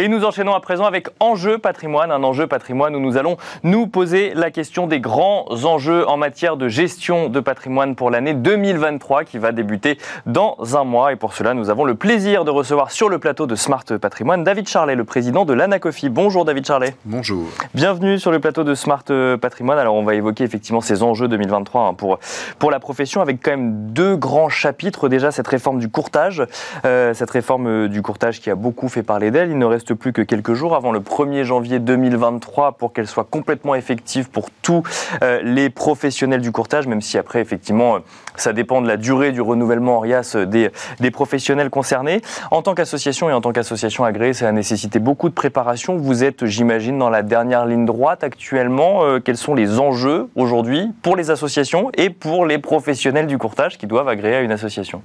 Et 0.00 0.06
nous 0.06 0.24
enchaînons 0.24 0.54
à 0.54 0.60
présent 0.60 0.84
avec 0.84 1.08
Enjeu 1.18 1.58
patrimoine, 1.58 2.12
un 2.12 2.22
enjeu 2.22 2.46
patrimoine 2.46 2.94
où 2.94 3.00
nous 3.00 3.16
allons 3.16 3.36
nous 3.64 3.88
poser 3.88 4.32
la 4.32 4.52
question 4.52 4.86
des 4.86 5.00
grands 5.00 5.46
enjeux 5.64 6.08
en 6.08 6.16
matière 6.16 6.56
de 6.56 6.68
gestion 6.68 7.28
de 7.28 7.40
patrimoine 7.40 7.96
pour 7.96 8.08
l'année 8.08 8.32
2023 8.32 9.24
qui 9.24 9.38
va 9.38 9.50
débuter 9.50 9.98
dans 10.24 10.56
un 10.76 10.84
mois. 10.84 11.12
Et 11.12 11.16
pour 11.16 11.34
cela, 11.34 11.52
nous 11.52 11.68
avons 11.68 11.82
le 11.84 11.96
plaisir 11.96 12.44
de 12.44 12.52
recevoir 12.52 12.92
sur 12.92 13.08
le 13.08 13.18
plateau 13.18 13.48
de 13.48 13.56
Smart 13.56 13.82
Patrimoine 14.00 14.44
David 14.44 14.68
Charlet, 14.68 14.94
le 14.94 15.02
président 15.02 15.44
de 15.44 15.52
l'Anacofi. 15.52 16.10
Bonjour 16.10 16.44
David 16.44 16.64
Charlet. 16.64 16.94
Bonjour. 17.04 17.48
Bienvenue 17.74 18.20
sur 18.20 18.30
le 18.30 18.38
plateau 18.38 18.62
de 18.62 18.76
Smart 18.76 19.02
Patrimoine. 19.40 19.80
Alors 19.80 19.96
on 19.96 20.04
va 20.04 20.14
évoquer 20.14 20.44
effectivement 20.44 20.80
ces 20.80 21.02
enjeux 21.02 21.26
2023 21.26 21.82
hein, 21.82 21.94
pour, 21.94 22.20
pour 22.60 22.70
la 22.70 22.78
profession 22.78 23.20
avec 23.20 23.42
quand 23.42 23.50
même 23.50 23.90
deux 23.90 24.14
grands 24.14 24.48
chapitres. 24.48 25.08
Déjà 25.08 25.32
cette 25.32 25.48
réforme 25.48 25.80
du 25.80 25.88
courtage, 25.88 26.44
euh, 26.84 27.14
cette 27.14 27.32
réforme 27.32 27.88
du 27.88 28.00
courtage 28.00 28.40
qui 28.40 28.48
a 28.48 28.54
beaucoup 28.54 28.88
fait 28.88 29.02
parler 29.02 29.32
d'elle. 29.32 29.50
Il 29.50 29.58
ne 29.58 29.66
reste 29.66 29.87
plus 29.94 30.12
que 30.12 30.22
quelques 30.22 30.54
jours 30.54 30.74
avant 30.74 30.92
le 30.92 31.00
1er 31.00 31.44
janvier 31.44 31.78
2023 31.78 32.72
pour 32.72 32.92
qu'elle 32.92 33.06
soit 33.06 33.24
complètement 33.24 33.74
effective 33.74 34.30
pour 34.30 34.50
tous 34.62 34.82
euh, 35.22 35.40
les 35.42 35.70
professionnels 35.70 36.40
du 36.40 36.52
courtage, 36.52 36.86
même 36.86 37.00
si 37.00 37.18
après, 37.18 37.40
effectivement, 37.40 37.96
euh, 37.96 37.98
ça 38.36 38.52
dépend 38.52 38.80
de 38.80 38.88
la 38.88 38.96
durée 38.96 39.32
du 39.32 39.40
renouvellement 39.40 40.00
RIAS 40.00 40.36
des, 40.46 40.70
des 41.00 41.10
professionnels 41.10 41.70
concernés. 41.70 42.22
En 42.50 42.62
tant 42.62 42.74
qu'association 42.74 43.30
et 43.30 43.32
en 43.32 43.40
tant 43.40 43.52
qu'association 43.52 44.04
agréée, 44.04 44.32
ça 44.32 44.48
a 44.48 44.52
nécessité 44.52 44.98
beaucoup 44.98 45.28
de 45.28 45.34
préparation. 45.34 45.96
Vous 45.96 46.24
êtes, 46.24 46.46
j'imagine, 46.46 46.98
dans 46.98 47.10
la 47.10 47.22
dernière 47.22 47.66
ligne 47.66 47.86
droite 47.86 48.24
actuellement. 48.24 49.04
Euh, 49.04 49.20
quels 49.20 49.36
sont 49.36 49.54
les 49.54 49.80
enjeux 49.80 50.28
aujourd'hui 50.36 50.90
pour 51.02 51.16
les 51.16 51.30
associations 51.30 51.90
et 51.96 52.10
pour 52.10 52.46
les 52.46 52.58
professionnels 52.58 53.26
du 53.26 53.38
courtage 53.38 53.78
qui 53.78 53.86
doivent 53.86 54.08
agréer 54.08 54.36
à 54.36 54.40
une 54.40 54.52
association? 54.52 55.02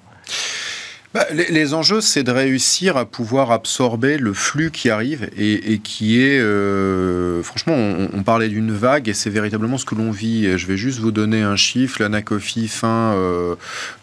Bah, 1.14 1.26
les, 1.32 1.46
les, 1.50 1.74
enjeux, 1.74 2.02
c'est 2.02 2.24
de 2.24 2.32
réussir 2.32 2.98
à 2.98 3.06
pouvoir 3.06 3.52
absorber 3.52 4.18
le 4.18 4.34
flux 4.34 4.72
qui 4.72 4.90
arrive 4.90 5.30
et, 5.38 5.74
et 5.74 5.80
qui 5.80 6.20
est, 6.22 6.40
euh, 6.40 7.44
franchement, 7.44 7.74
on, 7.74 8.10
on 8.14 8.24
parlait 8.24 8.50
d'une 8.50 8.72
vague 8.72 9.08
et 9.10 9.14
c'est 9.14 9.30
véritablement 9.30 9.78
ce 9.78 9.86
que 9.86 9.96
l'on 9.96 10.12
vit. 10.12 10.58
Je 10.58 10.66
vais 10.68 10.78
juste 10.78 11.00
vous 11.00 11.12
donner 11.12 11.42
un 11.42 11.56
chiffre. 11.56 12.02
L'Anacofi 12.02 12.68
fin 12.68 13.14
euh, 13.14 13.56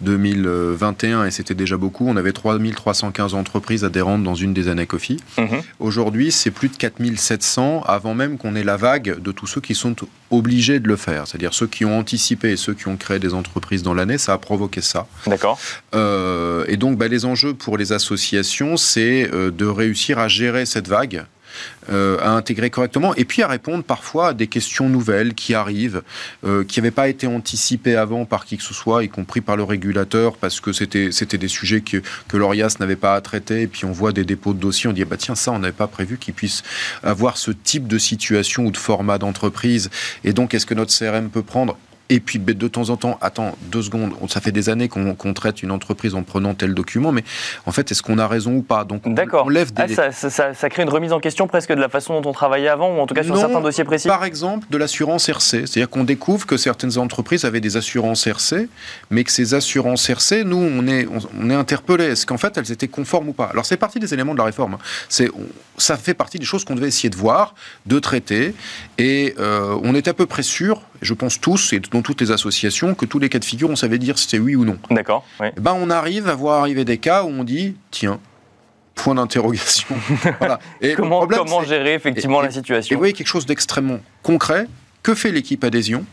2021, 0.02 1.25
et 1.26 1.31
c'était 1.31 1.55
déjà 1.55 1.76
beaucoup, 1.76 2.07
on 2.09 2.17
avait 2.17 2.33
3315 2.33 3.35
entreprises 3.35 3.85
adhérentes 3.85 4.23
dans 4.23 4.35
une 4.35 4.55
des 4.55 4.69
Anacofi. 4.69 5.19
Mmh. 5.38 5.45
Aujourd'hui, 5.79 6.33
c'est 6.33 6.50
plus 6.50 6.69
de 6.69 6.76
4700 6.76 7.83
avant 7.87 8.14
même 8.14 8.38
qu'on 8.38 8.55
ait 8.55 8.64
la 8.64 8.76
vague 8.76 9.21
de 9.21 9.33
tous 9.33 9.47
ceux 9.47 9.61
qui 9.61 9.75
sont 9.75 9.97
obligés 10.31 10.81
de 10.81 10.88
le 10.88 10.97
faire. 10.97 11.26
C'est-à-dire 11.26 11.55
ceux 11.55 11.67
qui 11.67 11.85
ont 11.85 11.99
anticipé 11.99 12.52
et 12.52 12.57
ceux 12.57 12.75
qui 12.75 12.88
ont 12.88 12.97
créé 12.97 13.19
des 13.19 13.35
entreprises 13.35 13.83
dans 13.83 13.95
l'année, 13.95 14.19
ça 14.19 14.33
a 14.33 14.38
provoqué 14.38 14.81
ça. 14.81 15.07
D'accord. 15.26 15.59
Euh, 15.95 16.64
et 16.69 16.76
donc, 16.76 16.97
bah, 17.00 17.09
les 17.09 17.25
enjeux 17.25 17.54
pour 17.54 17.78
les 17.78 17.92
associations, 17.92 18.76
c'est 18.76 19.26
euh, 19.33 19.50
de 19.50 19.64
réussir 19.64 20.19
à 20.19 20.28
gérer 20.28 20.66
cette 20.66 20.87
vague 20.87 21.25
euh, 21.90 22.19
à 22.21 22.33
intégrer 22.33 22.69
correctement, 22.69 23.14
et 23.14 23.25
puis 23.25 23.40
à 23.40 23.49
répondre 23.49 23.83
parfois 23.83 24.28
à 24.28 24.35
des 24.35 24.49
questions 24.49 24.90
nouvelles 24.90 25.33
qui 25.33 25.54
arrivent, 25.54 26.02
euh, 26.45 26.62
qui 26.62 26.78
n'avaient 26.78 26.90
pas 26.90 27.09
été 27.09 27.26
anticipées 27.26 27.97
avant 27.97 28.26
par 28.26 28.45
qui 28.45 28.59
que 28.59 28.62
ce 28.62 28.75
soit, 28.75 29.02
y 29.02 29.09
compris 29.09 29.40
par 29.40 29.57
le 29.57 29.64
régulateur, 29.64 30.37
parce 30.37 30.61
que 30.61 30.73
c'était 30.75 31.38
des 31.38 31.49
sujets 31.49 31.80
que, 31.80 32.02
que 32.28 32.37
l'ORIAS 32.37 32.76
n'avait 32.80 32.97
pas 32.97 33.14
à 33.14 33.21
traiter, 33.23 33.62
et 33.62 33.66
puis 33.66 33.87
on 33.87 33.92
voit 33.92 34.12
des 34.12 34.25
dépôts 34.25 34.52
de 34.52 34.61
dossiers, 34.61 34.90
on 34.90 34.92
dit, 34.92 35.04
bah 35.07 35.16
tiens, 35.16 35.35
ça, 35.35 35.52
on 35.52 35.59
n'avait 35.59 35.73
pas 35.73 35.88
prévu 35.88 36.19
qu'il 36.19 36.35
puisse 36.35 36.62
avoir 37.02 37.38
ce 37.38 37.50
type 37.50 37.88
de 37.88 37.97
situation 37.97 38.66
ou 38.66 38.71
de 38.71 38.76
format 38.76 39.16
d'entreprise, 39.16 39.88
et 40.23 40.35
donc 40.35 40.52
est-ce 40.52 40.66
que 40.66 40.75
notre 40.75 40.95
CRM 40.97 41.30
peut 41.30 41.42
prendre 41.42 41.78
et 42.11 42.19
puis 42.19 42.40
de 42.40 42.69
temps 42.69 42.90
en 42.90 42.97
temps, 42.97 43.19
attends 43.23 43.57
deux 43.62 43.83
secondes, 43.83 44.12
ça 44.29 44.40
fait 44.40 44.50
des 44.50 44.69
années 44.69 44.88
qu'on 44.88 45.33
traite 45.33 45.62
une 45.62 45.71
entreprise 45.71 46.17
en 46.17 46.25
prenant 46.25 46.55
tel 46.55 46.75
document, 46.75 47.12
mais 47.12 47.23
en 47.67 47.73
fait, 47.73 47.90
est-ce 47.93 48.02
qu'on 48.02 48.19
a 48.19 48.26
raison 48.26 48.57
ou 48.57 48.62
pas? 48.62 48.85
Donc 48.85 49.02
on, 49.07 49.49
lève 49.49 49.73
des... 49.73 49.99
Ah, 49.99 50.11
ça, 50.12 50.69
crée 50.69 50.83
une 50.83 50.88
remise 50.88 51.12
en 51.12 51.21
question 51.21 51.47
presque 51.47 51.71
de 51.71 51.81
la 51.81 51.88
façon 51.88 52.21
dont 52.21 52.31
on 52.31 52.33
travaillait 52.33 52.69
avant, 52.69 52.97
ou 52.97 52.99
en 52.99 53.07
tout 53.07 53.14
cas 53.14 53.23
sur 53.23 53.37
certains 53.37 53.61
dossiers 53.61 53.85
précis? 53.85 54.09
Par 54.09 54.25
exemple, 54.25 54.67
de 54.71 54.76
l'assurance 54.76 55.29
RC. 55.29 55.67
C'est-à-dire 55.67 55.88
qu'on 55.88 56.02
découvre 56.02 56.47
que 56.47 56.57
certaines 56.57 56.99
entreprises 56.99 57.45
avaient 57.45 57.61
des 57.61 57.76
assurances 57.76 58.26
RC, 58.26 58.69
mais 59.11 59.23
que 59.23 59.31
ces 59.31 59.55
assurances 59.55 60.11
RC, 60.11 60.43
nous, 60.45 60.57
on 60.57 60.88
est, 60.88 61.07
on, 61.38 61.49
est 61.49 61.55
interpellés. 61.55 62.07
Est-ce 62.07 62.26
qu'en 62.26 62.38
fait, 62.38 62.59
elles 62.59 62.73
étaient 62.73 62.88
conformes 62.88 63.29
ou 63.29 63.33
pas? 63.33 63.47
Alors 63.47 63.64
c'est 63.64 63.76
partie 63.76 64.00
des 64.00 64.12
éléments 64.12 64.33
de 64.33 64.38
la 64.38 64.45
réforme. 64.45 64.79
C'est, 65.09 65.31
ça 65.76 65.97
fait 65.97 66.14
partie 66.14 66.40
des 66.40 66.45
choses 66.45 66.64
qu'on 66.64 66.75
devait 66.75 66.88
essayer 66.88 67.09
de 67.09 67.17
voir, 67.17 67.55
de 67.87 68.00
traiter, 68.00 68.55
et 68.99 69.35
euh, 69.38 69.79
on 69.85 69.95
est 69.95 70.09
à 70.09 70.14
peu 70.14 70.26
près 70.26 70.43
sûr 70.43 70.83
je 71.02 71.14
pense 71.14 71.40
tous, 71.40 71.73
et 71.73 71.80
dans 71.80 72.02
toutes 72.02 72.21
les 72.21 72.30
associations, 72.30 72.95
que 72.95 73.07
tous 73.07 73.19
les 73.19 73.28
cas 73.28 73.38
de 73.38 73.45
figure, 73.45 73.71
on 73.71 73.76
savait 73.76 73.99
dire 73.99 74.19
si 74.19 74.25
c'était 74.25 74.38
oui 74.38 74.57
ou 74.57 74.64
non. 74.64 74.78
D'accord. 74.90 75.25
Eh 75.42 75.61
ben, 75.61 75.75
on 75.76 75.90
arrive 75.90 76.28
à 76.28 76.35
voir 76.35 76.61
arriver 76.61 76.85
des 76.85 76.99
cas 76.99 77.25
où 77.25 77.28
on 77.28 77.45
dit, 77.45 77.76
tiens, 77.90 78.21
point 78.95 79.14
d'interrogation. 79.14 79.88
et 80.80 80.95
comment, 80.95 81.26
comment 81.26 81.62
gérer 81.62 81.95
effectivement 81.95 82.40
la 82.40 82.50
situation 82.50 82.92
Et 82.92 82.97
vous 82.97 83.00
voyez 83.00 83.14
quelque 83.14 83.26
chose 83.26 83.47
d'extrêmement 83.47 84.00
concret. 84.23 84.66
Que 85.02 85.14
fait 85.14 85.33
l'équipe 85.33 85.64
adhésion? 85.64 86.04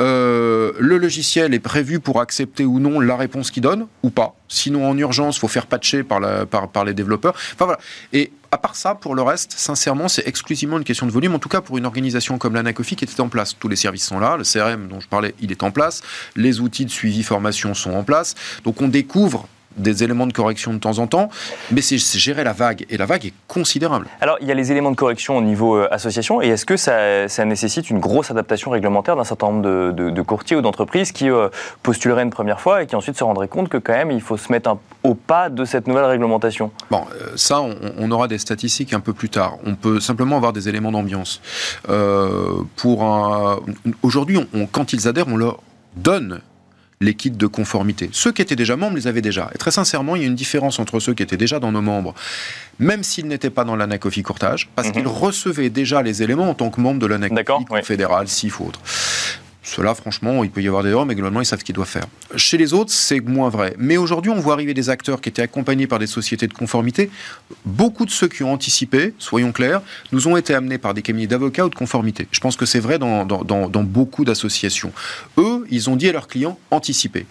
Euh, 0.00 0.72
le 0.78 0.96
logiciel 0.96 1.52
est 1.52 1.60
prévu 1.60 2.00
pour 2.00 2.20
accepter 2.20 2.64
ou 2.64 2.78
non 2.78 3.00
la 3.00 3.16
réponse 3.16 3.50
qu'il 3.50 3.62
donne, 3.62 3.86
ou 4.02 4.10
pas. 4.10 4.34
Sinon, 4.48 4.88
en 4.88 4.96
urgence, 4.96 5.36
il 5.36 5.40
faut 5.40 5.48
faire 5.48 5.66
patcher 5.66 6.02
par, 6.02 6.20
la, 6.20 6.46
par, 6.46 6.68
par, 6.68 6.84
les 6.84 6.94
développeurs. 6.94 7.34
Enfin, 7.54 7.66
voilà. 7.66 7.80
Et 8.12 8.32
à 8.52 8.58
part 8.58 8.76
ça, 8.76 8.94
pour 8.94 9.14
le 9.14 9.22
reste, 9.22 9.54
sincèrement, 9.56 10.08
c'est 10.08 10.28
exclusivement 10.28 10.76
une 10.76 10.84
question 10.84 11.06
de 11.06 11.10
volume. 11.10 11.34
En 11.34 11.38
tout 11.38 11.48
cas, 11.48 11.62
pour 11.62 11.78
une 11.78 11.86
organisation 11.86 12.36
comme 12.36 12.54
l'Anacofi 12.54 12.96
qui 12.96 13.04
était 13.04 13.20
en 13.22 13.30
place. 13.30 13.56
Tous 13.58 13.66
les 13.66 13.76
services 13.76 14.04
sont 14.04 14.20
là. 14.20 14.36
Le 14.36 14.44
CRM 14.44 14.88
dont 14.88 15.00
je 15.00 15.08
parlais, 15.08 15.34
il 15.40 15.50
est 15.50 15.62
en 15.62 15.70
place. 15.70 16.02
Les 16.36 16.60
outils 16.60 16.84
de 16.84 16.90
suivi 16.90 17.22
formation 17.22 17.72
sont 17.72 17.92
en 17.92 18.04
place. 18.04 18.34
Donc, 18.64 18.82
on 18.82 18.88
découvre 18.88 19.48
des 19.76 20.04
éléments 20.04 20.26
de 20.26 20.32
correction 20.32 20.72
de 20.72 20.78
temps 20.78 20.98
en 20.98 21.06
temps, 21.06 21.28
mais 21.70 21.80
c'est 21.80 21.98
gérer 21.98 22.44
la 22.44 22.52
vague, 22.52 22.84
et 22.90 22.96
la 22.96 23.06
vague 23.06 23.26
est 23.26 23.32
considérable. 23.48 24.06
Alors, 24.20 24.36
il 24.40 24.48
y 24.48 24.50
a 24.50 24.54
les 24.54 24.72
éléments 24.72 24.90
de 24.90 24.96
correction 24.96 25.36
au 25.36 25.42
niveau 25.42 25.76
euh, 25.76 25.88
association, 25.90 26.42
et 26.42 26.48
est-ce 26.48 26.66
que 26.66 26.76
ça, 26.76 27.44
nécessite 27.44 27.90
une 27.90 27.98
grosse 27.98 28.30
adaptation 28.30 28.70
réglementaire 28.70 29.16
d'un 29.16 29.24
certain 29.24 29.50
nombre 29.50 29.92
de, 29.92 30.22
courtiers 30.22 30.56
ou 30.56 30.62
d'entreprises 30.62 31.12
qui 31.12 31.28
euh, 31.28 31.48
postuleraient 31.82 32.22
une 32.22 32.30
première 32.30 32.60
fois 32.60 32.82
et 32.82 32.86
qui 32.86 32.96
ensuite 32.96 33.16
se 33.16 33.24
rendraient 33.24 33.48
compte 33.48 33.68
que 33.68 33.76
quand 33.76 33.92
même, 33.92 34.10
il 34.10 34.20
faut 34.20 34.36
se 34.36 34.50
mettre 34.52 34.76
au 35.02 35.14
pas 35.14 35.48
de 35.48 35.64
cette 35.64 35.86
nouvelle 35.88 36.04
réglementation? 36.04 36.70
Bon, 36.90 37.04
euh, 37.14 37.32
ça, 37.36 37.60
on, 37.60 38.10
aura 38.10 38.28
des 38.28 38.38
statistiques 38.38 38.92
un 38.92 39.00
peu 39.00 39.12
plus 39.12 39.28
tard. 39.28 39.56
On 39.64 39.74
peut 39.74 40.00
simplement 40.00 40.36
avoir 40.36 40.52
des 40.52 40.68
éléments 40.68 40.92
d'ambiance. 40.92 41.40
pour 42.76 43.02
Aujourd'hui, 44.02 44.38
quand 44.70 44.92
ils 44.92 45.08
adhèrent, 45.08 45.28
on 45.28 45.36
leur 45.36 45.58
donne 45.96 46.40
les 47.02 47.14
kits 47.14 47.30
de 47.30 47.46
conformité. 47.46 48.08
Ceux 48.12 48.32
qui 48.32 48.40
étaient 48.40 48.56
déjà 48.56 48.76
membres 48.76 48.96
les 48.96 49.06
avaient 49.06 49.20
déjà. 49.20 49.50
Et 49.54 49.58
très 49.58 49.70
sincèrement, 49.70 50.16
il 50.16 50.22
y 50.22 50.24
a 50.24 50.28
une 50.28 50.34
différence 50.34 50.78
entre 50.78 51.00
ceux 51.00 51.14
qui 51.14 51.22
étaient 51.22 51.36
déjà 51.36 51.58
dans 51.58 51.72
nos 51.72 51.82
membres, 51.82 52.14
même 52.78 53.02
s'ils 53.02 53.26
n'étaient 53.26 53.50
pas 53.50 53.64
dans 53.64 53.76
l'ANACOFI 53.76 54.22
courtage, 54.22 54.68
parce 54.74 54.88
mhm. 54.88 54.94
qu'ils 54.94 55.06
recevaient 55.08 55.70
déjà 55.70 56.02
les 56.02 56.22
éléments 56.22 56.48
en 56.48 56.54
tant 56.54 56.70
que 56.70 56.80
membres 56.80 57.00
de 57.00 57.06
l'ANACOFI 57.06 57.64
fédéral, 57.82 58.28
SIF 58.28 58.60
ou 58.60 58.66
autre. 58.66 58.80
Cela, 59.74 59.94
franchement, 59.94 60.44
il 60.44 60.50
peut 60.50 60.60
y 60.60 60.68
avoir 60.68 60.82
des 60.82 60.90
erreurs, 60.90 61.06
mais 61.06 61.14
globalement, 61.14 61.40
ils 61.40 61.46
savent 61.46 61.60
ce 61.60 61.64
qu'ils 61.64 61.74
doivent 61.74 61.88
faire. 61.88 62.04
Chez 62.36 62.58
les 62.58 62.74
autres, 62.74 62.92
c'est 62.92 63.20
moins 63.20 63.48
vrai. 63.48 63.74
Mais 63.78 63.96
aujourd'hui, 63.96 64.30
on 64.30 64.38
voit 64.38 64.52
arriver 64.52 64.74
des 64.74 64.90
acteurs 64.90 65.22
qui 65.22 65.30
étaient 65.30 65.40
accompagnés 65.40 65.86
par 65.86 65.98
des 65.98 66.06
sociétés 66.06 66.46
de 66.46 66.52
conformité. 66.52 67.10
Beaucoup 67.64 68.04
de 68.04 68.10
ceux 68.10 68.28
qui 68.28 68.42
ont 68.42 68.52
anticipé, 68.52 69.14
soyons 69.18 69.50
clairs, 69.50 69.80
nous 70.12 70.28
ont 70.28 70.36
été 70.36 70.54
amenés 70.54 70.76
par 70.76 70.92
des 70.92 71.00
cabinets 71.00 71.26
d'avocats 71.26 71.64
ou 71.64 71.70
de 71.70 71.74
conformité. 71.74 72.28
Je 72.32 72.40
pense 72.40 72.56
que 72.56 72.66
c'est 72.66 72.80
vrai 72.80 72.98
dans, 72.98 73.24
dans 73.24 73.82
beaucoup 73.82 74.26
d'associations. 74.26 74.92
Eux, 75.38 75.66
ils 75.70 75.88
ont 75.88 75.96
dit 75.96 76.08
à 76.08 76.12
leurs 76.12 76.28
clients, 76.28 76.58
anticipez. 76.70 77.24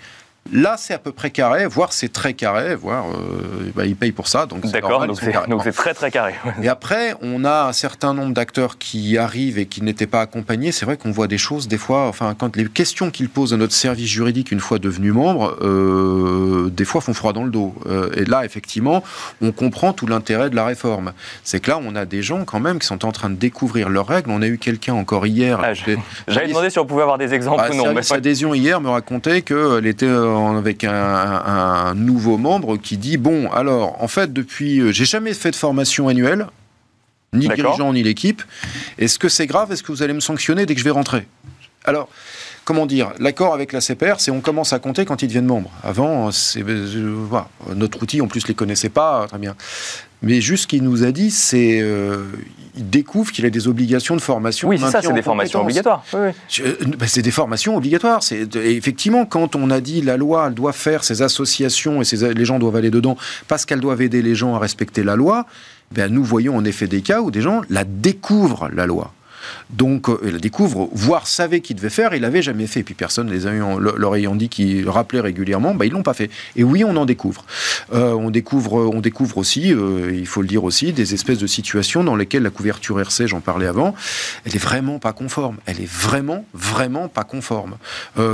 Là, 0.54 0.76
c'est 0.78 0.94
à 0.94 0.98
peu 0.98 1.14
près 1.14 1.30
carré, 1.30 1.66
voire 1.66 1.94
c'est 1.94 2.12
très 2.12 2.34
carré, 2.34 2.76
voire 2.76 3.06
euh, 3.12 3.72
bah, 3.74 3.86
ils 3.86 3.96
payent 3.96 4.12
pour 4.12 4.28
ça. 4.28 4.48
Donc 4.48 4.66
D'accord, 4.70 5.08
donc 5.08 5.62
c'est 5.64 5.72
très 5.72 5.94
très 5.94 6.12
carré. 6.12 6.34
Et 6.62 6.68
après, 6.68 7.16
on 7.22 7.46
a 7.46 7.68
un 7.68 7.74
certain 7.74 8.14
nombre 8.14 8.34
d'acteurs 8.34 8.78
qui 8.78 9.18
arrivent 9.18 9.60
et 9.60 9.66
qui 9.66 9.82
n'étaient 9.82 10.08
pas 10.08 10.20
accompagnés. 10.20 10.74
C'est 10.74 10.86
vrai 10.86 10.98
qu'on 10.98 11.12
voit 11.12 11.28
des 11.28 11.38
choses, 11.38 11.70
des 11.70 11.78
fois, 11.78 12.08
enfin, 12.08 12.36
quand 12.38 12.58
les 12.58 12.66
questions 12.66 13.12
qu'ils 13.12 13.30
posent 13.30 13.54
à 13.54 13.58
notre 13.58 13.74
service 13.74 14.10
juridique 14.10 14.52
une 14.52 14.60
fois 14.60 14.78
devenus 14.78 15.14
membres, 15.14 15.58
euh, 15.62 16.70
des 16.70 16.86
fois 16.86 17.00
font 17.00 17.14
froid 17.14 17.32
dans 17.32 17.46
le 17.46 17.52
dos. 17.52 17.74
Euh, 17.86 18.10
et 18.18 18.26
là, 18.26 18.44
effectivement, 18.44 19.04
on 19.42 19.54
comprend 19.54 19.94
tout 19.94 20.08
l'intérêt 20.08 20.50
de 20.50 20.56
la 20.56 20.66
réforme. 20.66 21.14
C'est 21.44 21.62
que 21.62 21.72
là, 21.72 21.80
on 21.82 21.96
a 21.96 22.04
des 22.04 22.24
gens 22.24 22.44
quand 22.44 22.60
même 22.60 22.80
qui 22.80 22.88
sont 22.88 23.06
en 23.06 23.14
train 23.14 23.30
de 23.30 23.36
découvrir 23.36 23.88
leurs 23.88 24.08
règles. 24.08 24.32
On 24.32 24.42
a 24.42 24.48
eu 24.48 24.58
quelqu'un 24.58 24.96
encore 24.96 25.28
hier. 25.28 25.62
Ah, 25.64 25.74
J'avais 26.28 26.48
demandé 26.48 26.70
si 26.70 26.80
on 26.80 26.86
pouvait 26.86 27.04
avoir 27.04 27.20
des 27.20 27.34
exemples 27.34 27.64
ah, 27.64 27.72
ou 27.72 27.76
non. 27.76 28.02
Sa 28.02 28.16
adhésion 28.16 28.54
hier 28.54 28.82
me 28.82 28.90
racontait 28.90 29.44
qu'elle 29.44 29.86
était 29.86 30.08
avec 30.58 30.84
un, 30.84 31.94
nouveau 31.96 32.38
membre 32.38 32.78
qui 32.78 32.98
dit 32.98 33.18
bon, 33.18 33.50
alors, 33.52 34.02
en 34.02 34.08
fait, 34.08 34.34
depuis, 34.34 34.80
euh, 34.80 34.92
j'ai 34.92 35.06
jamais 35.06 35.34
fait 35.34 35.52
de 35.52 35.56
formation 35.56 36.08
annuelle, 36.08 36.48
ni 37.34 37.48
dirigeant 37.48 37.94
ni 37.94 38.04
l'équipe. 38.04 38.44
Est-ce 38.98 39.20
que 39.20 39.30
c'est 39.30 39.48
grave? 39.48 39.72
Est-ce 39.72 39.84
que 39.84 39.92
vous 39.92 40.04
allez 40.04 40.14
me 40.14 40.20
sanctionner 40.20 40.66
dès 40.66 40.74
que 40.74 40.80
je 40.80 40.86
vais 40.86 40.92
rentrer? 40.92 41.28
Alors, 41.86 42.10
comment 42.72 42.86
dire, 42.86 43.12
l'accord 43.20 43.54
avec 43.54 43.74
la 43.74 43.82
CPR, 43.82 44.16
c'est 44.20 44.32
on 44.32 44.40
commence 44.40 44.72
à 44.72 44.80
compter 44.80 45.04
quand 45.04 45.22
ils 45.22 45.28
deviennent 45.28 45.46
membres. 45.46 45.70
Avant, 45.84 46.32
c'est, 46.32 46.64
euh, 46.66 46.88
notre 47.76 48.02
outil, 48.02 48.22
en 48.22 48.28
plus, 48.28 48.48
les 48.48 48.54
connaissait 48.54 48.88
pas 48.88 49.26
très 49.28 49.40
bien. 49.40 49.58
Mais 50.22 50.40
juste 50.40 50.64
ce 50.64 50.68
qu'il 50.68 50.82
nous 50.82 51.04
a 51.04 51.12
dit, 51.12 51.32
c'est 51.32 51.82
euh, 51.82 52.28
il 52.78 52.90
découvre 52.90 53.34
qu'il 53.34 53.46
a 53.46 53.50
des 53.50 53.68
obligations 53.68 54.16
de 54.16 54.22
formation. 54.22 54.70
Oui, 54.70 54.80
c'est 54.80 54.90
ça, 54.90 55.02
c'est 55.02 55.12
des 55.12 55.22
formations 55.22 55.60
obligatoires. 55.60 56.06
Euh, 56.14 56.32
ben, 56.98 57.08
c'est 57.08 57.22
des 57.22 57.32
formations 57.32 57.76
obligatoires. 57.76 58.24
C'est 58.24 58.56
effectivement 58.56 59.26
quand 59.26 59.58
on 59.58 59.70
a 59.70 59.82
dit 59.82 60.02
la 60.02 60.16
loi, 60.16 60.46
elle 60.48 60.54
doit 60.54 60.72
faire 60.72 61.04
ses 61.04 61.22
associations 61.22 62.02
et 62.02 62.34
les 62.34 62.46
gens 62.46 62.58
doivent 62.58 62.78
aller 62.78 62.92
dedans 62.92 63.18
parce 63.50 63.66
qu'elles 63.66 63.82
doivent 63.82 64.02
aider 64.02 64.22
les 64.22 64.36
gens 64.36 64.56
à 64.56 64.60
respecter 64.60 65.04
la 65.04 65.18
loi. 65.18 65.46
Ben, 65.92 66.10
nous 66.10 66.24
voyons 66.24 66.56
en 66.56 66.64
effet 66.64 66.88
des 66.88 67.02
cas 67.02 67.20
où 67.20 67.32
des 67.32 67.42
gens 67.42 67.64
la 67.70 67.84
découvrent 67.84 68.70
la 68.74 68.86
loi. 68.86 69.12
Donc, 69.70 70.10
euh, 70.10 70.20
il 70.24 70.32
la 70.32 70.40
découvre, 70.40 70.90
voire 70.94 71.28
savait 71.28 71.62
qu'il 71.62 71.76
devait 71.76 71.90
faire, 71.90 72.14
il 72.14 72.22
l'avait 72.22 72.42
jamais 72.42 72.68
fait. 72.68 72.82
Et 72.82 72.84
puis 72.84 72.94
personne 72.94 73.30
les 73.30 73.42
leur 73.42 74.16
ayant 74.16 74.36
dit 74.36 74.50
qu'ils 74.50 74.90
rappelaient 74.90 75.22
régulièrement, 75.22 75.74
bah, 75.74 75.86
ils 75.86 75.92
l'ont 75.92 76.04
pas 76.04 76.14
fait. 76.14 76.30
Et 76.56 76.64
oui, 76.64 76.84
on 76.84 76.96
en 76.96 77.06
découvre. 77.06 77.46
Euh, 77.94 78.14
on 78.14 78.30
découvre, 78.30 78.74
on 78.94 79.02
découvre 79.02 79.38
aussi, 79.38 79.74
euh, 79.74 80.12
il 80.14 80.28
faut 80.28 80.42
le 80.42 80.48
dire 80.48 80.64
aussi, 80.64 80.94
des 80.94 81.14
espèces 81.14 81.40
de 81.40 81.48
situations 81.48 82.04
dans 82.04 82.16
lesquelles 82.16 82.44
la 82.44 82.50
couverture 82.50 83.00
RC, 83.00 83.28
j'en 83.28 83.40
parlais 83.40 83.68
avant, 83.68 83.96
elle 84.46 84.56
est 84.56 84.60
vraiment 84.60 85.00
pas 85.00 85.14
conforme. 85.14 85.58
Elle 85.66 85.82
est 85.82 85.92
vraiment, 85.92 86.46
vraiment 86.54 87.08
pas 87.08 87.24
conforme. 87.24 87.78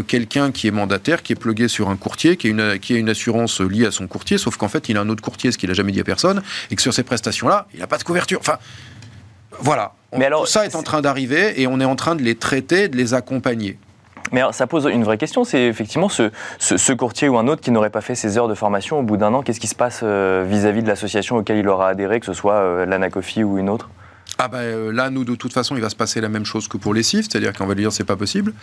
Quelqu'un 0.08 0.52
qui 0.52 0.68
est 0.68 0.72
mandataire, 0.72 1.24
qui 1.24 1.34
est 1.34 1.38
plugué 1.38 1.68
sur 1.68 1.90
un 1.90 1.96
courtier, 1.96 2.38
qui 2.38 2.48
a 2.48 2.50
une, 2.50 2.80
qui 2.80 2.94
a 2.94 2.98
une 2.98 3.10
assurance 3.10 3.62
liée 3.62 3.86
à 3.86 3.92
son 3.92 4.08
courtier, 4.08 4.38
sauf 4.38 4.58
qu'en 4.58 4.68
fait, 4.68 4.90
il 4.90 4.98
a 4.98 5.02
un 5.02 5.10
autre 5.10 5.22
courtier, 5.22 5.52
ce 5.52 5.58
qu'il 5.58 5.72
a 5.72 5.74
jamais 5.74 5.92
dit 5.92 6.00
à 6.00 6.04
personne, 6.04 6.42
et 6.72 6.76
que 6.76 6.82
sur 6.82 6.94
ces 6.94 7.04
prestations-là, 7.04 7.68
il 7.74 7.80
n'a 7.80 7.88
pas 7.88 7.98
de 7.98 8.04
couverture. 8.04 8.40
Enfin, 8.40 8.58
voilà. 9.60 9.94
Mais 10.16 10.26
alors, 10.26 10.42
Tout 10.42 10.52
ça 10.52 10.66
est 10.66 10.76
en 10.76 10.84
train 10.84 11.02
d'arriver 11.02 11.62
et 11.62 11.68
on 11.68 11.80
est 11.80 11.86
en 11.86 11.96
train 11.96 12.16
de 12.16 12.22
les 12.22 12.36
traiter, 12.36 12.88
de 12.88 12.96
les 12.96 13.14
accompagner. 13.14 13.78
Mais 14.32 14.42
alors, 14.42 14.54
ça 14.54 14.68
pose 14.68 14.90
une 14.92 15.04
vraie 15.04 15.18
question, 15.18 15.44
c'est 15.44 15.64
effectivement 15.64 16.10
ce, 16.10 16.32
ce, 16.60 16.94
courtier 16.94 17.30
ou 17.30 17.38
un 17.38 17.48
autre 17.48 17.62
qui 17.62 17.72
n'aurait 17.72 17.90
pas 17.90 18.02
fait 18.02 18.16
ses 18.16 18.38
heures 18.38 18.48
de 18.48 18.56
formation 18.56 19.00
au 19.00 19.04
bout 19.04 19.16
d'un 19.16 19.34
an, 19.34 19.42
qu'est-ce 19.42 19.60
qui 19.60 19.68
se 19.68 19.76
passe 19.76 20.02
euh, 20.04 20.46
vis-à-vis 20.48 20.84
de 20.84 20.88
l'association 20.88 21.38
auquel 21.38 21.58
il 21.58 21.70
aura 21.70 21.90
adhéré, 21.90 22.20
que 22.20 22.26
ce 22.26 22.34
soit 22.34 22.56
euh, 22.56 22.86
l'Anacofi 22.86 23.44
ou 23.44 23.58
une 23.58 23.70
autre? 23.70 23.90
Ah 24.40 24.48
ben 24.48 24.60
euh, 24.60 24.92
là, 24.92 25.10
nous, 25.10 25.24
de 25.24 25.36
toute 25.36 25.54
façon, 25.54 25.76
il 25.76 25.82
va 25.82 25.90
se 25.90 25.96
passer 25.96 26.22
la 26.22 26.30
même 26.30 26.46
chose 26.46 26.68
que 26.68 26.78
pour 26.78 26.94
les 26.94 27.02
CIF, 27.02 27.28
c'est-à-dire 27.30 27.54
qu'on 27.54 27.66
va 27.66 27.74
lui 27.74 27.82
dire 27.82 27.92
c'est 27.92 28.04
pas 28.04 28.16
possible. 28.16 28.54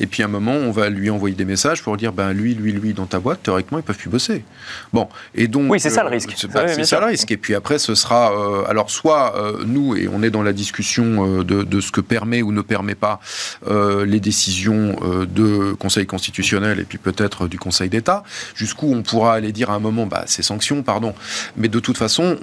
Et 0.00 0.06
puis 0.06 0.22
à 0.22 0.26
un 0.26 0.28
moment, 0.28 0.52
on 0.52 0.72
va 0.72 0.88
lui 0.88 1.08
envoyer 1.08 1.36
des 1.36 1.44
messages 1.44 1.82
pour 1.82 1.96
dire 1.96 2.12
ben 2.12 2.32
lui, 2.32 2.54
lui, 2.54 2.72
lui, 2.72 2.94
dans 2.94 3.06
ta 3.06 3.20
boîte, 3.20 3.42
théoriquement, 3.44 3.78
ils 3.78 3.84
peuvent 3.84 3.96
plus 3.96 4.10
bosser. 4.10 4.44
Bon, 4.92 5.08
et 5.34 5.46
donc. 5.46 5.70
Oui, 5.70 5.78
c'est 5.78 5.90
ça 5.90 6.02
le 6.02 6.08
risque. 6.08 6.34
c'est 6.36 6.84
ça 6.84 7.00
le 7.00 7.06
risque. 7.06 7.30
Et 7.30 7.36
puis 7.36 7.54
après, 7.54 7.78
ce 7.78 7.94
sera. 7.94 8.32
Euh, 8.32 8.64
alors, 8.68 8.90
soit 8.90 9.36
euh, 9.36 9.62
nous, 9.64 9.94
et 9.96 10.08
on 10.08 10.22
est 10.22 10.30
dans 10.30 10.42
la 10.42 10.52
discussion 10.52 11.42
de, 11.42 11.62
de, 11.62 11.80
ce 11.80 11.92
que 11.92 12.00
permet 12.00 12.42
ou 12.42 12.52
ne 12.52 12.62
permet 12.62 12.94
pas 12.94 13.20
les 13.68 14.20
décisions 14.20 14.96
de 15.26 15.72
Conseil 15.74 16.06
constitutionnel 16.06 16.80
et 16.80 16.84
puis 16.84 16.98
peut-être 16.98 17.48
du 17.48 17.58
Conseil 17.58 17.88
d'État, 17.88 18.24
jusqu'où 18.54 18.92
on 18.92 19.02
pourra 19.02 19.34
aller 19.34 19.52
dire 19.52 19.70
à 19.70 19.74
un 19.74 19.78
moment, 19.78 20.06
bah, 20.06 20.24
c'est 20.26 20.42
sanctions, 20.42 20.82
pardon. 20.82 21.14
Mais 21.56 21.68
de 21.68 21.78
toute 21.78 21.96
façon, 21.96 22.36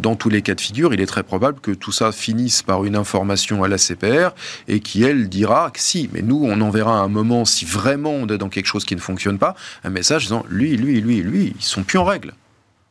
dans 0.00 0.16
tous 0.16 0.28
les 0.28 0.42
cas 0.42 0.54
de 0.54 0.60
figure, 0.60 0.92
il 0.92 1.00
est 1.00 1.06
très 1.06 1.22
probable 1.22 1.60
que 1.60 1.70
tout 1.70 1.92
ça 1.92 2.12
finissent 2.18 2.62
par 2.62 2.84
une 2.84 2.96
information 2.96 3.62
à 3.64 3.68
la 3.68 3.78
CPR 3.78 4.30
et 4.66 4.80
qui, 4.80 5.02
elle, 5.04 5.28
dira 5.28 5.70
que 5.70 5.80
si, 5.80 6.10
mais 6.12 6.22
nous, 6.22 6.44
on 6.44 6.60
enverra 6.60 6.98
à 6.98 7.02
un 7.02 7.08
moment, 7.08 7.44
si 7.44 7.64
vraiment 7.64 8.10
on 8.10 8.26
est 8.26 8.38
dans 8.38 8.48
quelque 8.48 8.66
chose 8.66 8.84
qui 8.84 8.96
ne 8.96 9.00
fonctionne 9.00 9.38
pas, 9.38 9.54
un 9.84 9.90
message 9.90 10.24
disant 10.24 10.44
lui, 10.48 10.76
lui, 10.76 11.00
lui, 11.00 11.22
lui, 11.22 11.54
ils 11.58 11.64
sont 11.64 11.82
plus 11.82 11.98
en 11.98 12.04
règle. 12.04 12.34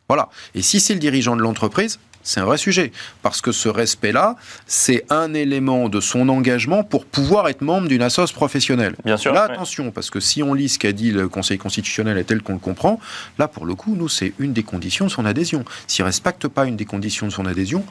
Voilà. 0.07 0.29
Et 0.55 0.61
si 0.61 0.79
c'est 0.79 0.93
le 0.93 0.99
dirigeant 0.99 1.35
de 1.35 1.41
l'entreprise, 1.41 1.99
c'est 2.27 2.41
un 2.41 2.45
vrai 2.45 2.57
sujet. 2.57 2.91
Parce 3.21 3.41
que 3.41 3.53
ce 3.53 3.69
respect-là, 3.69 4.35
c'est 4.65 5.05
un 5.09 5.33
élément 5.33 5.87
de 5.87 6.01
son 6.01 6.27
engagement 6.27 6.83
pour 6.83 7.05
pouvoir 7.05 7.47
être 7.47 7.61
membre 7.61 7.87
d'une 7.87 8.01
assoce 8.01 8.33
professionnelle. 8.33 8.95
Bien 9.05 9.15
sûr. 9.15 9.33
Là, 9.33 9.43
attention, 9.43 9.91
parce 9.91 10.09
que 10.09 10.19
si 10.19 10.43
on 10.43 10.53
lit 10.53 10.67
ce 10.67 10.77
qu'a 10.77 10.91
dit 10.91 11.11
le 11.11 11.29
Conseil 11.29 11.57
constitutionnel 11.57 12.17
et 12.17 12.25
tel 12.25 12.41
qu'on 12.41 12.53
le 12.53 12.59
comprend, 12.59 12.99
là, 13.39 13.47
pour 13.47 13.65
le 13.65 13.75
coup, 13.75 13.95
nous, 13.95 14.09
c'est 14.09 14.33
une 14.39 14.51
des 14.51 14.63
conditions 14.63 15.05
de 15.05 15.11
son 15.11 15.25
adhésion. 15.25 15.63
S'il 15.87 16.03
ne 16.03 16.07
respecte 16.07 16.49
pas 16.49 16.65
une 16.65 16.75
des 16.75 16.85
conditions 16.85 17.27
de 17.27 17.31
son 17.31 17.45
adhésion, 17.45 17.85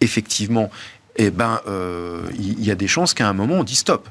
effectivement, 0.00 0.70
eh 1.16 1.30
ben, 1.30 1.60
euh, 1.68 2.22
il 2.34 2.64
y, 2.64 2.70
a 2.70 2.74
des 2.74 2.86
chances 2.86 3.12
qu'à 3.12 3.28
un 3.28 3.34
moment, 3.34 3.56
on 3.56 3.64
dit 3.64 3.74
stop. 3.74 4.08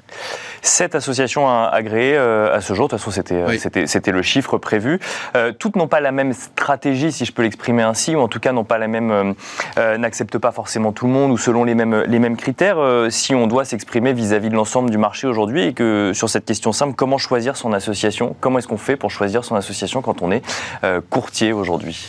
Cette 0.61 0.93
association 0.93 1.49
agréée 1.49 2.15
euh, 2.15 2.55
à 2.55 2.61
ce 2.61 2.75
jour, 2.75 2.87
de 2.87 2.91
toute 2.91 2.99
façon, 2.99 3.09
c'était 3.09 3.33
euh, 3.35 3.85
c'était 3.87 4.11
le 4.11 4.21
chiffre 4.21 4.59
prévu. 4.59 4.99
toutes 5.57 5.75
n'ont 5.75 5.87
pas 5.87 5.99
la 5.99 6.11
même 6.11 6.33
stratégie, 6.33 7.11
si 7.11 7.25
je 7.25 7.31
peux 7.31 7.41
l'exprimer 7.41 7.81
ainsi, 7.81 8.15
ou 8.15 8.19
en 8.19 8.27
tout 8.27 8.39
cas 8.39 8.51
n'ont 8.51 8.63
pas 8.63 8.77
la 8.77 8.87
même, 8.87 9.33
n'acceptent 9.77 10.37
pas 10.37 10.51
forcément 10.51 10.91
tout 10.91 11.07
le 11.07 11.13
monde 11.13 11.31
ou 11.31 11.37
selon 11.37 11.63
les 11.63 11.73
mêmes 11.73 12.03
les 12.07 12.19
mêmes 12.19 12.37
critères. 12.37 12.77
si 13.09 13.33
on 13.33 13.47
doit 13.47 13.65
s'exprimer 13.65 14.13
vis-à-vis 14.13 14.49
de 14.49 14.55
l'ensemble 14.55 14.91
du 14.91 14.97
marché 14.97 15.25
aujourd'hui, 15.25 15.63
et 15.63 15.73
que 15.73 16.11
sur 16.13 16.29
cette 16.29 16.45
question 16.45 16.71
simple, 16.71 16.93
comment 16.95 17.17
choisir 17.17 17.57
son 17.57 17.73
association? 17.73 18.35
Comment 18.39 18.59
est-ce 18.59 18.67
qu'on 18.67 18.77
fait 18.77 18.95
pour 18.95 19.09
choisir 19.09 19.43
son 19.43 19.55
association 19.55 20.01
quand 20.01 20.21
on 20.21 20.31
est 20.31 20.43
courtier 21.09 21.51
aujourd'hui? 21.51 22.07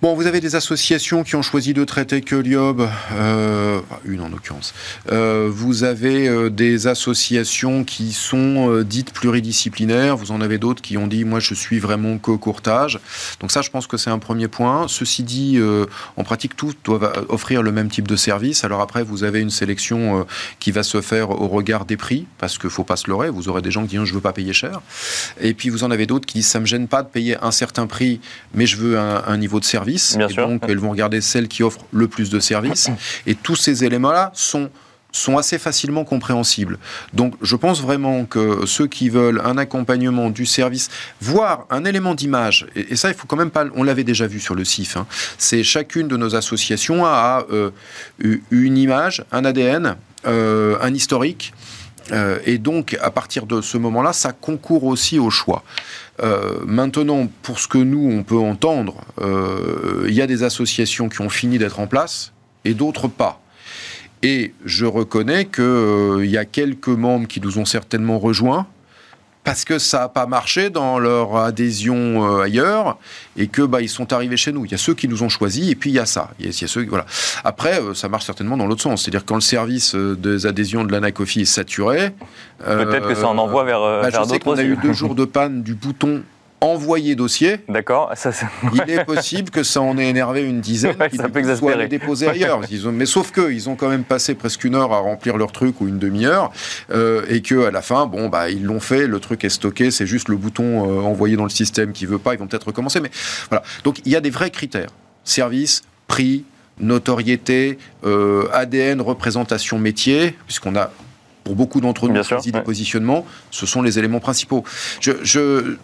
Bon, 0.00 0.14
vous 0.14 0.28
avez 0.28 0.40
des 0.40 0.54
associations 0.54 1.24
qui 1.24 1.34
ont 1.34 1.42
choisi 1.42 1.74
de 1.74 1.82
traiter 1.82 2.20
que 2.20 2.36
l'IOB, 2.36 2.88
euh, 3.14 3.80
une 4.04 4.20
en 4.20 4.28
l'occurrence. 4.28 4.72
Euh, 5.10 5.50
vous 5.52 5.82
avez 5.82 6.28
euh, 6.28 6.50
des 6.50 6.86
associations 6.86 7.82
qui 7.82 8.12
sont 8.12 8.82
dites 8.82 9.12
pluridisciplinaires. 9.12 10.16
Vous 10.16 10.30
en 10.30 10.40
avez 10.40 10.58
d'autres 10.58 10.82
qui 10.82 10.96
ont 10.96 11.08
dit, 11.08 11.24
moi, 11.24 11.40
je 11.40 11.52
suis 11.52 11.80
vraiment 11.80 12.18
que 12.18 12.30
courtage. 12.30 13.00
Donc 13.40 13.50
ça, 13.50 13.60
je 13.60 13.70
pense 13.70 13.88
que 13.88 13.96
c'est 13.96 14.10
un 14.10 14.20
premier 14.20 14.46
point. 14.46 14.86
Ceci 14.86 15.24
dit, 15.24 15.58
en 16.16 16.22
pratique, 16.22 16.56
tous 16.56 16.76
doivent 16.84 17.26
offrir 17.28 17.64
le 17.64 17.72
même 17.72 17.90
type 17.90 18.06
de 18.06 18.14
service. 18.14 18.62
Alors 18.62 18.80
après, 18.80 19.02
vous 19.02 19.24
avez 19.24 19.40
une 19.40 19.50
sélection 19.50 20.24
qui 20.60 20.70
va 20.70 20.84
se 20.84 21.00
faire 21.00 21.30
au 21.30 21.48
regard 21.48 21.86
des 21.86 21.96
prix, 21.96 22.24
parce 22.38 22.56
qu'il 22.56 22.70
faut 22.70 22.84
pas 22.84 22.96
se 22.96 23.10
leurrer. 23.10 23.30
Vous 23.30 23.48
aurez 23.48 23.62
des 23.62 23.72
gens 23.72 23.82
qui 23.82 23.96
disent, 23.96 24.04
je 24.04 24.14
veux 24.14 24.20
pas 24.20 24.32
payer 24.32 24.52
cher. 24.52 24.80
Et 25.40 25.54
puis 25.54 25.70
vous 25.70 25.82
en 25.82 25.90
avez 25.90 26.06
d'autres 26.06 26.26
qui 26.26 26.38
disent, 26.38 26.46
ça 26.46 26.60
me 26.60 26.66
gêne 26.66 26.86
pas 26.86 27.02
de 27.02 27.08
payer 27.08 27.36
un 27.42 27.50
certain 27.50 27.88
prix, 27.88 28.20
mais 28.54 28.66
je 28.66 28.76
veux 28.76 28.96
un 28.96 29.36
niveau 29.36 29.58
de 29.58 29.64
service 29.64 29.87
Bien 30.16 30.28
et 30.28 30.32
sûr. 30.32 30.48
donc, 30.48 30.62
elles 30.68 30.78
vont 30.78 30.90
regarder 30.90 31.20
celles 31.20 31.48
qui 31.48 31.62
offrent 31.62 31.84
le 31.92 32.08
plus 32.08 32.30
de 32.30 32.40
services. 32.40 32.90
Et 33.26 33.34
tous 33.34 33.56
ces 33.56 33.84
éléments-là 33.84 34.30
sont 34.34 34.70
sont 35.10 35.38
assez 35.38 35.58
facilement 35.58 36.04
compréhensibles. 36.04 36.78
Donc 37.14 37.34
je 37.40 37.56
pense 37.56 37.80
vraiment 37.80 38.26
que 38.26 38.66
ceux 38.66 38.86
qui 38.86 39.08
veulent 39.08 39.40
un 39.42 39.56
accompagnement 39.56 40.28
du 40.28 40.44
service, 40.44 40.90
voire 41.20 41.66
un 41.70 41.86
élément 41.86 42.14
d'image, 42.14 42.66
et, 42.76 42.94
ça 42.94 43.08
il 43.08 43.14
faut 43.14 43.26
quand 43.26 43.36
même 43.36 43.50
pas, 43.50 43.64
on 43.74 43.82
l'avait 43.82 44.04
déjà 44.04 44.26
vu 44.26 44.38
sur 44.38 44.54
le 44.54 44.64
CIF, 44.64 44.98
hein, 44.98 45.06
c'est 45.38 45.62
chacune 45.62 46.08
de 46.08 46.16
nos 46.16 46.36
associations 46.36 47.06
a 47.06 47.46
euh, 47.50 47.70
une 48.50 48.76
image, 48.76 49.24
un 49.32 49.46
ADN, 49.46 49.96
euh, 50.26 50.76
un 50.82 50.92
historique, 50.92 51.54
euh, 52.12 52.38
et 52.44 52.58
donc, 52.58 52.96
à 53.00 53.10
partir 53.10 53.46
de 53.46 53.60
ce 53.60 53.76
moment-là, 53.78 54.12
ça 54.12 54.32
concourt 54.32 54.84
aussi 54.84 55.18
au 55.18 55.30
choix. 55.30 55.62
Euh, 56.20 56.60
maintenant, 56.66 57.28
pour 57.42 57.58
ce 57.60 57.68
que 57.68 57.78
nous, 57.78 58.10
on 58.10 58.22
peut 58.22 58.38
entendre, 58.38 59.04
euh, 59.20 60.06
il 60.08 60.14
y 60.14 60.22
a 60.22 60.26
des 60.26 60.42
associations 60.42 61.08
qui 61.08 61.20
ont 61.20 61.28
fini 61.28 61.58
d'être 61.58 61.80
en 61.80 61.86
place 61.86 62.32
et 62.64 62.74
d'autres 62.74 63.08
pas. 63.08 63.40
Et 64.22 64.52
je 64.64 64.84
reconnais 64.84 65.44
qu'il 65.44 66.26
y 66.26 66.36
a 66.36 66.44
quelques 66.44 66.88
membres 66.88 67.28
qui 67.28 67.40
nous 67.40 67.58
ont 67.58 67.64
certainement 67.64 68.18
rejoints, 68.18 68.66
parce 69.48 69.64
que 69.64 69.78
ça 69.78 70.00
n'a 70.00 70.08
pas 70.10 70.26
marché 70.26 70.68
dans 70.68 70.98
leur 70.98 71.36
adhésion 71.36 71.96
euh, 72.38 72.42
ailleurs 72.42 72.98
et 73.38 73.46
que 73.46 73.62
bah, 73.62 73.80
ils 73.80 73.88
sont 73.88 74.12
arrivés 74.12 74.36
chez 74.36 74.52
nous. 74.52 74.66
Il 74.66 74.72
y 74.72 74.74
a 74.74 74.78
ceux 74.78 74.92
qui 74.92 75.08
nous 75.08 75.22
ont 75.22 75.30
choisis 75.30 75.70
et 75.70 75.74
puis 75.74 75.88
il 75.88 75.94
y 75.94 75.98
a 75.98 76.04
ça. 76.04 76.32
Il 76.38 76.46
y 76.46 76.64
a, 76.64 76.68
ceux, 76.68 76.84
voilà. 76.84 77.06
Après, 77.44 77.80
euh, 77.80 77.94
ça 77.94 78.10
marche 78.10 78.26
certainement 78.26 78.58
dans 78.58 78.66
l'autre 78.66 78.82
sens. 78.82 79.02
C'est-à-dire 79.02 79.24
quand 79.24 79.36
le 79.36 79.40
service 79.40 79.94
euh, 79.94 80.14
des 80.16 80.44
adhésions 80.44 80.84
de 80.84 80.92
l'ANACOFI 80.92 81.40
est 81.40 81.44
saturé, 81.46 82.12
peut-être 82.62 83.08
que 83.08 83.14
ça 83.14 83.28
en 83.28 83.38
envoie 83.38 83.64
vers, 83.64 83.80
bah, 83.80 84.10
vers 84.10 84.26
d'autres. 84.26 84.46
On 84.46 84.58
a 84.58 84.62
eu 84.62 84.76
deux 84.76 84.92
jours 84.92 85.14
de 85.14 85.24
panne 85.24 85.62
du 85.62 85.74
bouton 85.74 86.22
envoyer 86.60 87.14
dossier. 87.14 87.60
D'accord. 87.68 88.12
Il 88.72 88.90
est 88.90 89.04
possible 89.04 89.50
que 89.50 89.62
ça 89.62 89.80
en 89.80 89.96
ait 89.98 90.08
énervé 90.08 90.42
une 90.42 90.60
dizaine 90.60 90.96
qui 91.10 91.16
ça 91.16 91.28
peut 91.28 91.56
soient 91.56 91.76
les 91.76 91.88
déposer 91.88 92.28
ailleurs. 92.28 92.60
mais 92.92 93.06
sauf 93.06 93.30
que 93.30 93.52
ils 93.52 93.68
ont 93.68 93.76
quand 93.76 93.88
même 93.88 94.04
passé 94.04 94.34
presque 94.34 94.64
une 94.64 94.74
heure 94.74 94.92
à 94.92 94.98
remplir 94.98 95.36
leur 95.36 95.52
truc 95.52 95.80
ou 95.80 95.88
une 95.88 95.98
demi-heure 95.98 96.50
euh, 96.90 97.24
et 97.28 97.42
que 97.42 97.66
à 97.66 97.70
la 97.70 97.82
fin, 97.82 98.06
bon 98.06 98.28
bah 98.28 98.50
ils 98.50 98.64
l'ont 98.64 98.80
fait, 98.80 99.06
le 99.06 99.20
truc 99.20 99.44
est 99.44 99.50
stocké, 99.50 99.90
c'est 99.90 100.06
juste 100.06 100.28
le 100.28 100.36
bouton 100.36 100.90
euh, 100.90 101.02
envoyé 101.02 101.36
dans 101.36 101.44
le 101.44 101.50
système 101.50 101.92
qui 101.92 102.06
veut 102.06 102.18
pas. 102.18 102.34
Ils 102.34 102.38
vont 102.38 102.46
peut-être 102.46 102.68
recommencer, 102.68 103.00
mais 103.00 103.10
voilà. 103.50 103.62
Donc 103.84 104.00
il 104.04 104.12
y 104.12 104.16
a 104.16 104.20
des 104.20 104.30
vrais 104.30 104.50
critères 104.50 104.90
service, 105.24 105.82
prix, 106.06 106.44
notoriété, 106.80 107.78
euh, 108.04 108.48
ADN, 108.52 109.00
représentation 109.00 109.78
métier, 109.78 110.34
puisqu'on 110.46 110.74
a 110.76 110.90
pour 111.44 111.54
beaucoup 111.56 111.80
d'entre 111.80 112.08
nous 112.08 112.22
choisi 112.22 112.52
des 112.52 112.60
positionnements, 112.60 113.24
ce 113.50 113.64
sont 113.64 113.80
les 113.80 113.98
éléments 113.98 114.20
principaux. 114.20 114.64
Je, 115.00 115.12
je 115.22 115.76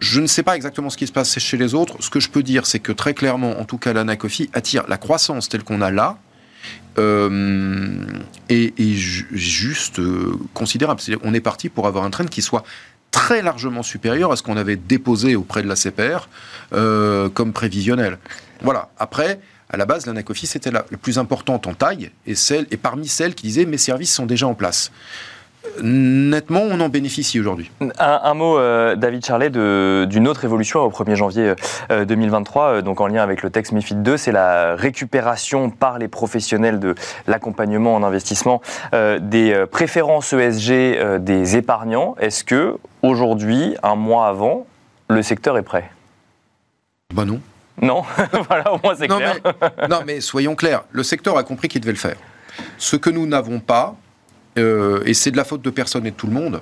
je 0.00 0.20
ne 0.20 0.26
sais 0.26 0.42
pas 0.42 0.56
exactement 0.56 0.90
ce 0.90 0.96
qui 0.96 1.06
se 1.06 1.12
passe 1.12 1.38
chez 1.38 1.56
les 1.56 1.74
autres. 1.74 1.96
Ce 2.00 2.10
que 2.10 2.20
je 2.20 2.28
peux 2.28 2.42
dire, 2.42 2.66
c'est 2.66 2.78
que 2.78 2.92
très 2.92 3.14
clairement, 3.14 3.58
en 3.58 3.64
tout 3.64 3.78
cas, 3.78 3.92
l'Anacofi 3.92 4.50
attire 4.52 4.84
la 4.88 4.96
croissance 4.96 5.48
telle 5.48 5.64
qu'on 5.64 5.80
a 5.80 5.90
là. 5.90 6.18
Euh, 6.98 8.04
et, 8.48 8.72
juste 8.78 10.00
euh, 10.00 10.36
considérable. 10.52 11.00
on 11.22 11.32
est 11.32 11.40
parti 11.40 11.68
pour 11.68 11.86
avoir 11.86 12.04
un 12.04 12.10
train 12.10 12.26
qui 12.26 12.42
soit 12.42 12.64
très 13.10 13.40
largement 13.40 13.82
supérieur 13.82 14.32
à 14.32 14.36
ce 14.36 14.42
qu'on 14.42 14.56
avait 14.56 14.76
déposé 14.76 15.36
auprès 15.36 15.62
de 15.62 15.68
la 15.68 15.76
CPR 15.76 16.28
euh, 16.72 17.28
comme 17.28 17.52
prévisionnel. 17.52 18.18
Voilà. 18.62 18.90
Après, 18.98 19.40
à 19.70 19.76
la 19.76 19.86
base, 19.86 20.06
l'Anacofi, 20.06 20.46
c'était 20.46 20.70
la, 20.70 20.84
la, 20.90 20.98
plus 20.98 21.18
importante 21.18 21.66
en 21.66 21.74
taille 21.74 22.10
et, 22.26 22.34
celle, 22.34 22.66
et 22.70 22.76
parmi 22.76 23.06
celles 23.06 23.34
qui 23.34 23.46
disaient 23.46 23.64
mes 23.64 23.78
services 23.78 24.12
sont 24.12 24.26
déjà 24.26 24.46
en 24.46 24.54
place 24.54 24.90
nettement, 25.82 26.60
on 26.62 26.80
en 26.80 26.88
bénéficie 26.88 27.40
aujourd'hui. 27.40 27.70
Un, 27.98 28.34
mot, 28.34 28.58
euh, 28.58 28.96
David 28.96 29.24
Charlet, 29.24 29.50
d'une 29.50 30.28
autre 30.28 30.44
évolution 30.44 30.80
au 30.80 30.90
1er 30.90 31.14
janvier 31.14 31.54
2023, 31.90 32.64
euh, 32.64 32.78
euh, 32.78 32.82
donc 32.82 33.00
en 33.00 33.06
lien 33.06 33.22
avec 33.22 33.42
le 33.42 33.50
texte 33.50 33.72
MIFID 33.72 34.02
2, 34.02 34.16
c'est 34.16 34.32
la 34.32 34.76
récupération 34.76 35.70
par 35.70 35.98
les 35.98 36.08
professionnels 36.08 36.78
de 36.78 36.94
l'accompagnement 37.26 37.94
en 37.94 38.02
investissement 38.02 38.60
des 38.92 39.64
préférences 39.70 40.32
ESG 40.32 41.18
des 41.20 41.56
épargnants. 41.56 42.16
Est-ce 42.20 42.44
que 42.44 42.78
aujourd'hui, 43.02 43.76
un 43.82 43.94
mois 43.94 44.28
avant, 44.28 44.66
le 45.08 45.22
secteur 45.22 45.56
est 45.58 45.62
prêt? 45.62 45.90
Ben 47.14 47.24
non. 47.24 47.40
Non, 47.80 48.02
voilà, 48.48 48.72
au 48.72 48.80
moins 48.82 48.94
c'est 48.96 49.08
clair. 49.08 49.36
non, 49.88 50.00
mais 50.04 50.20
soyons 50.20 50.54
clairs, 50.56 50.84
le 50.90 51.02
secteur 51.02 51.36
a 51.38 51.44
compris 51.44 51.68
qu'il 51.68 51.80
devait 51.80 51.92
le 51.92 51.98
faire. 51.98 52.16
Ce 52.76 52.96
que 52.96 53.08
nous 53.08 53.26
n'avons 53.26 53.60
pas, 53.60 53.94
euh, 54.58 55.02
et 55.04 55.14
c'est 55.14 55.30
de 55.30 55.36
la 55.36 55.44
faute 55.44 55.62
de 55.62 55.70
personne 55.70 56.06
et 56.06 56.10
de 56.10 56.16
tout 56.16 56.26
le 56.26 56.32
monde. 56.32 56.60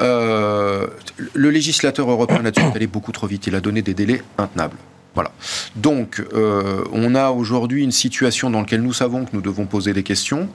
Euh, 0.00 0.86
le 1.34 1.50
législateur 1.50 2.10
européen 2.10 2.42
là-dessus 2.42 2.66
est 2.66 2.76
allé 2.76 2.86
beaucoup 2.86 3.12
trop 3.12 3.26
vite. 3.26 3.46
Il 3.46 3.54
a 3.54 3.60
donné 3.60 3.82
des 3.82 3.94
délais 3.94 4.22
intenables. 4.38 4.76
Voilà. 5.14 5.32
Donc, 5.74 6.22
euh, 6.34 6.84
on 6.92 7.14
a 7.14 7.30
aujourd'hui 7.30 7.82
une 7.82 7.90
situation 7.90 8.48
dans 8.50 8.60
laquelle 8.60 8.82
nous 8.82 8.92
savons 8.92 9.24
que 9.24 9.30
nous 9.32 9.40
devons 9.40 9.66
poser 9.66 9.92
des 9.92 10.04
questions. 10.04 10.48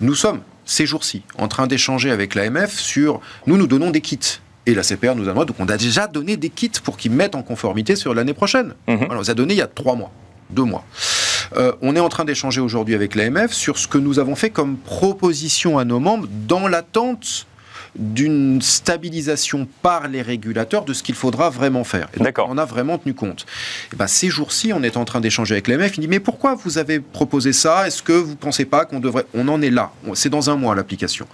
Nous 0.00 0.14
sommes, 0.14 0.40
ces 0.64 0.86
jours-ci, 0.86 1.22
en 1.38 1.48
train 1.48 1.66
d'échanger 1.66 2.10
avec 2.10 2.34
l'AMF 2.34 2.78
sur... 2.78 3.20
Nous, 3.46 3.56
nous 3.56 3.66
donnons 3.66 3.90
des 3.90 4.00
kits. 4.00 4.38
Et 4.66 4.74
la 4.74 4.82
CPR 4.82 5.14
nous 5.14 5.28
a 5.28 5.32
demandé, 5.32 5.46
donc 5.46 5.56
on 5.60 5.68
a 5.68 5.76
déjà 5.76 6.08
donné 6.08 6.36
des 6.36 6.50
kits 6.50 6.70
pour 6.82 6.96
qu'ils 6.96 7.12
mettent 7.12 7.36
en 7.36 7.42
conformité 7.42 7.94
sur 7.94 8.14
l'année 8.14 8.34
prochaine. 8.34 8.74
Mhm. 8.88 9.06
on 9.10 9.20
les 9.20 9.30
a 9.30 9.34
donné 9.34 9.54
il 9.54 9.58
y 9.58 9.62
a 9.62 9.68
trois 9.68 9.94
mois, 9.94 10.10
deux 10.50 10.64
mois. 10.64 10.84
Euh, 11.56 11.72
on 11.82 11.96
est 11.96 12.00
en 12.00 12.08
train 12.08 12.24
d'échanger 12.24 12.60
aujourd'hui 12.60 12.94
avec 12.94 13.14
l'AMF 13.14 13.52
sur 13.52 13.78
ce 13.78 13.88
que 13.88 13.98
nous 13.98 14.18
avons 14.18 14.34
fait 14.34 14.50
comme 14.50 14.76
proposition 14.76 15.78
à 15.78 15.84
nos 15.84 16.00
membres 16.00 16.28
dans 16.46 16.68
l'attente 16.68 17.46
d'une 17.98 18.60
stabilisation 18.60 19.66
par 19.82 20.08
les 20.08 20.22
régulateurs 20.22 20.84
de 20.84 20.92
ce 20.92 21.02
qu'il 21.02 21.14
faudra 21.14 21.50
vraiment 21.50 21.84
faire. 21.84 22.08
On 22.48 22.58
a 22.58 22.64
vraiment 22.64 22.98
tenu 22.98 23.14
compte. 23.14 23.42
Et 23.42 23.94
eh 23.94 23.96
ben, 23.96 24.06
ces 24.06 24.28
jours-ci, 24.28 24.72
on 24.72 24.82
est 24.82 24.96
en 24.96 25.04
train 25.04 25.20
d'échanger 25.20 25.54
avec 25.54 25.68
l'AMF. 25.68 25.96
Il 25.96 26.00
dit 26.00 26.08
mais 26.08 26.20
pourquoi 26.20 26.54
vous 26.54 26.78
avez 26.78 27.00
proposé 27.00 27.52
ça? 27.52 27.86
Est-ce 27.86 28.02
que 28.02 28.12
vous 28.12 28.32
ne 28.32 28.36
pensez 28.36 28.64
pas 28.64 28.84
qu'on 28.84 29.00
devrait? 29.00 29.26
On 29.34 29.48
en 29.48 29.62
est 29.62 29.70
là. 29.70 29.92
C'est 30.14 30.28
dans 30.28 30.50
un 30.50 30.56
mois 30.56 30.74
l'application. 30.74 31.26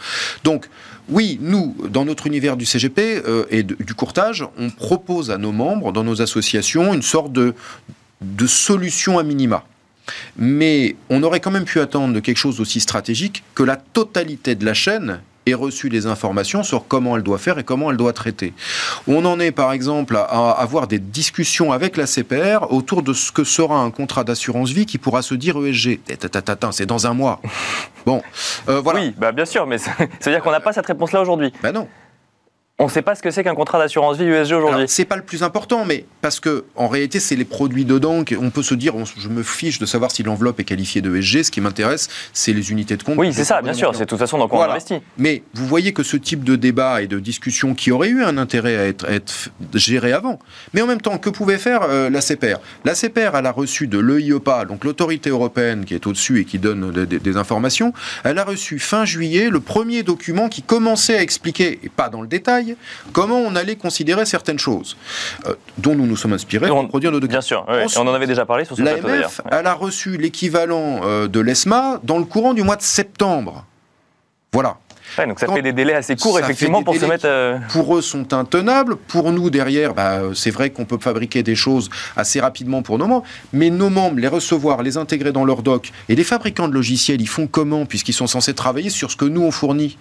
Donc 0.44 0.68
oui, 1.08 1.38
nous, 1.40 1.76
dans 1.88 2.04
notre 2.04 2.26
univers 2.26 2.56
du 2.56 2.64
CGP 2.64 3.22
euh, 3.26 3.44
et 3.50 3.62
du 3.64 3.94
courtage, 3.94 4.46
on 4.56 4.70
propose 4.70 5.30
à 5.30 5.38
nos 5.38 5.52
membres, 5.52 5.92
dans 5.92 6.04
nos 6.04 6.22
associations, 6.22 6.94
une 6.94 7.02
sorte 7.02 7.32
de, 7.32 7.54
de 8.20 8.46
solution 8.46 9.18
à 9.18 9.22
minima. 9.24 9.64
Mais 10.36 10.96
on 11.10 11.22
aurait 11.22 11.40
quand 11.40 11.50
même 11.50 11.64
pu 11.64 11.80
attendre 11.80 12.14
de 12.14 12.20
quelque 12.20 12.38
chose 12.38 12.56
d'aussi 12.56 12.80
stratégique 12.80 13.42
que 13.54 13.62
la 13.62 13.76
totalité 13.76 14.54
de 14.54 14.64
la 14.64 14.74
chaîne 14.74 15.20
ait 15.46 15.54
reçu 15.54 15.88
les 15.88 16.06
informations 16.06 16.62
sur 16.62 16.86
comment 16.86 17.16
elle 17.16 17.22
doit 17.22 17.38
faire 17.38 17.58
et 17.58 17.64
comment 17.64 17.90
elle 17.90 17.96
doit 17.96 18.12
traiter. 18.12 18.52
On 19.08 19.24
en 19.24 19.40
est 19.40 19.50
par 19.50 19.72
exemple 19.72 20.16
à 20.16 20.50
avoir 20.52 20.86
des 20.86 20.98
discussions 20.98 21.72
avec 21.72 21.96
la 21.96 22.06
CPR 22.06 22.70
autour 22.70 23.02
de 23.02 23.12
ce 23.12 23.32
que 23.32 23.44
sera 23.44 23.78
un 23.78 23.90
contrat 23.90 24.24
d'assurance 24.24 24.70
vie 24.70 24.86
qui 24.86 24.98
pourra 24.98 25.22
se 25.22 25.34
dire 25.34 25.56
ESG. 25.56 26.00
Eh, 26.08 26.16
c'est 26.72 26.86
dans 26.86 27.06
un 27.06 27.14
mois. 27.14 27.40
Bon, 28.04 28.20
euh, 28.68 28.80
voilà. 28.80 29.00
Oui, 29.00 29.14
bah 29.16 29.30
bien 29.30 29.44
sûr, 29.44 29.64
mais 29.66 29.78
ça 29.78 29.92
veut 29.98 30.32
dire 30.32 30.42
qu'on 30.42 30.50
n'a 30.50 30.60
pas 30.60 30.72
cette 30.72 30.86
réponse-là 30.86 31.20
aujourd'hui. 31.20 31.52
Ben 31.62 31.72
non. 31.72 31.86
On 32.82 32.86
ne 32.86 32.90
sait 32.90 33.02
pas 33.02 33.14
ce 33.14 33.22
que 33.22 33.30
c'est 33.30 33.44
qu'un 33.44 33.54
contrat 33.54 33.78
d'assurance 33.78 34.18
vie 34.18 34.24
USG 34.24 34.54
aujourd'hui. 34.54 34.86
C'est 34.88 35.04
pas 35.04 35.14
le 35.16 35.22
plus 35.22 35.44
important, 35.44 35.84
mais 35.84 36.04
parce 36.20 36.40
que 36.40 36.64
en 36.74 36.88
réalité, 36.88 37.20
c'est 37.20 37.36
les 37.36 37.44
produits 37.44 37.84
dedans. 37.84 38.24
On 38.40 38.50
peut 38.50 38.62
se 38.64 38.74
dire, 38.74 38.94
je 39.16 39.28
me 39.28 39.44
fiche 39.44 39.78
de 39.78 39.86
savoir 39.86 40.10
si 40.10 40.24
l'enveloppe 40.24 40.58
est 40.58 40.64
qualifiée 40.64 41.00
de 41.00 41.16
ESG. 41.16 41.44
Ce 41.44 41.50
qui 41.52 41.60
m'intéresse, 41.60 42.08
c'est 42.32 42.52
les 42.52 42.72
unités 42.72 42.96
de 42.96 43.04
compte. 43.04 43.16
Oui, 43.18 43.32
c'est 43.32 43.44
ça, 43.44 43.62
bien 43.62 43.72
sûr. 43.72 43.94
C'est 43.94 44.00
de 44.00 44.08
toute 44.08 44.18
façon 44.18 44.36
dans 44.36 44.48
quoi 44.48 44.66
on 44.66 44.70
investit. 44.70 45.00
Mais 45.16 45.44
vous 45.54 45.66
voyez 45.66 45.92
que 45.92 46.02
ce 46.02 46.16
type 46.16 46.42
de 46.42 46.56
débat 46.56 47.02
et 47.02 47.06
de 47.06 47.20
discussion 47.20 47.74
qui 47.74 47.92
aurait 47.92 48.08
eu 48.08 48.24
un 48.24 48.36
intérêt 48.36 48.76
à 48.76 49.12
être, 49.12 49.50
géré 49.74 50.12
avant, 50.12 50.40
mais 50.74 50.82
en 50.82 50.86
même 50.86 51.00
temps, 51.00 51.18
que 51.18 51.30
pouvait 51.30 51.58
faire 51.58 51.82
euh, 51.82 52.10
la 52.10 52.20
CPR 52.20 52.58
La 52.84 52.94
CPR, 52.94 53.36
elle 53.36 53.46
a 53.46 53.52
reçu 53.52 53.86
de 53.86 53.98
l'EIOPA, 53.98 54.64
donc 54.64 54.84
l'autorité 54.84 55.30
européenne 55.30 55.84
qui 55.84 55.94
est 55.94 56.06
au-dessus 56.06 56.40
et 56.40 56.44
qui 56.44 56.58
donne 56.58 56.90
des, 56.90 57.36
informations, 57.36 57.92
elle 58.24 58.38
a 58.38 58.44
reçu 58.44 58.78
fin 58.78 59.04
juillet 59.04 59.48
le 59.48 59.60
premier 59.60 60.02
document 60.02 60.48
qui 60.48 60.62
commençait 60.62 61.16
à 61.16 61.22
expliquer, 61.22 61.78
et 61.82 61.88
pas 61.88 62.08
dans 62.08 62.20
le 62.20 62.28
détail, 62.28 62.71
comment 63.12 63.38
on 63.38 63.54
allait 63.56 63.76
considérer 63.76 64.26
certaines 64.26 64.58
choses, 64.58 64.96
euh, 65.46 65.54
dont 65.78 65.94
nous 65.94 66.06
nous 66.06 66.16
sommes 66.16 66.32
inspirés 66.32 66.68
pour 66.68 66.88
produire 66.88 67.12
nos 67.12 67.20
documents. 67.20 67.40
Bien 67.40 67.88
sûr, 67.88 68.02
on 68.02 68.06
en 68.06 68.14
avait 68.14 68.26
déjà 68.26 68.46
parlé 68.46 68.64
sur 68.64 68.76
ce 68.76 68.82
plateau 68.82 69.06
d'ailleurs. 69.06 69.30
Elle 69.50 69.66
a 69.66 69.74
reçu 69.74 70.16
l'équivalent 70.16 71.00
euh, 71.04 71.28
de 71.28 71.40
l'ESMA 71.40 72.00
dans 72.02 72.18
le 72.18 72.24
courant 72.24 72.54
du 72.54 72.62
mois 72.62 72.76
de 72.76 72.82
septembre. 72.82 73.64
Voilà. 74.52 74.76
donc 75.26 75.40
ça 75.40 75.46
fait 75.46 75.62
des 75.62 75.72
délais 75.72 75.94
assez 75.94 76.14
courts, 76.14 76.38
effectivement, 76.38 76.82
pour 76.82 76.94
se 76.94 77.06
mettre. 77.06 77.24
Euh, 77.26 77.58
pour 77.70 77.96
eux, 77.96 78.02
sont 78.02 78.34
intenables. 78.34 78.96
Pour 78.96 79.32
nous, 79.32 79.48
derrière, 79.48 79.94
bah, 79.94 80.20
c'est 80.34 80.50
vrai 80.50 80.70
qu'on 80.70 80.84
peut 80.84 80.98
fabriquer 80.98 81.42
des 81.42 81.54
choses 81.54 81.88
assez 82.16 82.38
rapidement 82.38 82.82
pour 82.82 82.98
nos 82.98 83.06
membres, 83.06 83.24
mais 83.52 83.70
nos 83.70 83.88
membres, 83.88 84.18
les 84.18 84.28
recevoir, 84.28 84.82
les 84.82 84.98
intégrer 84.98 85.32
dans 85.32 85.44
leur 85.44 85.62
doc, 85.62 85.90
et 86.08 86.14
les 86.14 86.24
fabricants 86.24 86.68
de 86.68 86.74
logiciels, 86.74 87.20
ils 87.20 87.28
font 87.28 87.46
comment, 87.46 87.86
puisqu'ils 87.86 88.12
sont 88.12 88.26
censés 88.26 88.54
travailler 88.54 88.90
sur 88.90 89.10
ce 89.10 89.16
que 89.16 89.24
nous, 89.24 89.42
on 89.42 89.50
fournit? 89.50 89.96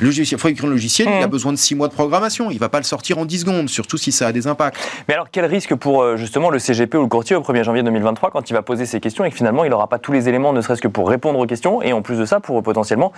Le 0.00 0.06
logiciel, 0.06 0.40
fabricant 0.40 0.66
le 0.66 0.72
logiciel, 0.72 1.08
il 1.08 1.22
a 1.22 1.26
mmh. 1.26 1.30
besoin 1.30 1.52
de 1.52 1.58
6 1.58 1.76
mois 1.76 1.88
de 1.88 1.92
programmation. 1.92 2.50
Il 2.50 2.54
ne 2.54 2.60
va 2.60 2.68
pas 2.68 2.78
le 2.78 2.84
sortir 2.84 3.18
en 3.18 3.24
10 3.24 3.40
secondes, 3.40 3.68
surtout 3.68 3.98
si 3.98 4.10
ça 4.10 4.26
a 4.26 4.32
des 4.32 4.46
impacts. 4.48 4.76
Mais 5.06 5.14
alors, 5.14 5.28
quel 5.30 5.44
risque 5.44 5.74
pour 5.74 6.02
euh, 6.02 6.16
justement 6.16 6.50
le 6.50 6.58
CGP 6.58 6.96
ou 6.96 7.02
le 7.02 7.08
courtier 7.08 7.36
au 7.36 7.40
1er 7.40 7.62
janvier 7.62 7.82
2023 7.82 8.30
quand 8.30 8.50
il 8.50 8.52
va 8.52 8.62
poser 8.62 8.84
ses 8.84 9.00
questions 9.00 9.24
et 9.24 9.30
que 9.30 9.36
finalement 9.36 9.64
il 9.64 9.70
n'aura 9.70 9.86
pas 9.86 9.98
tous 9.98 10.12
les 10.12 10.28
éléments, 10.28 10.52
ne 10.52 10.60
serait-ce 10.60 10.82
que 10.82 10.88
pour 10.88 11.08
répondre 11.08 11.38
aux 11.38 11.46
questions 11.46 11.82
et 11.82 11.92
en 11.92 12.02
plus 12.02 12.18
de 12.18 12.24
ça, 12.24 12.40
pour 12.40 12.60
potentiellement 12.62 13.12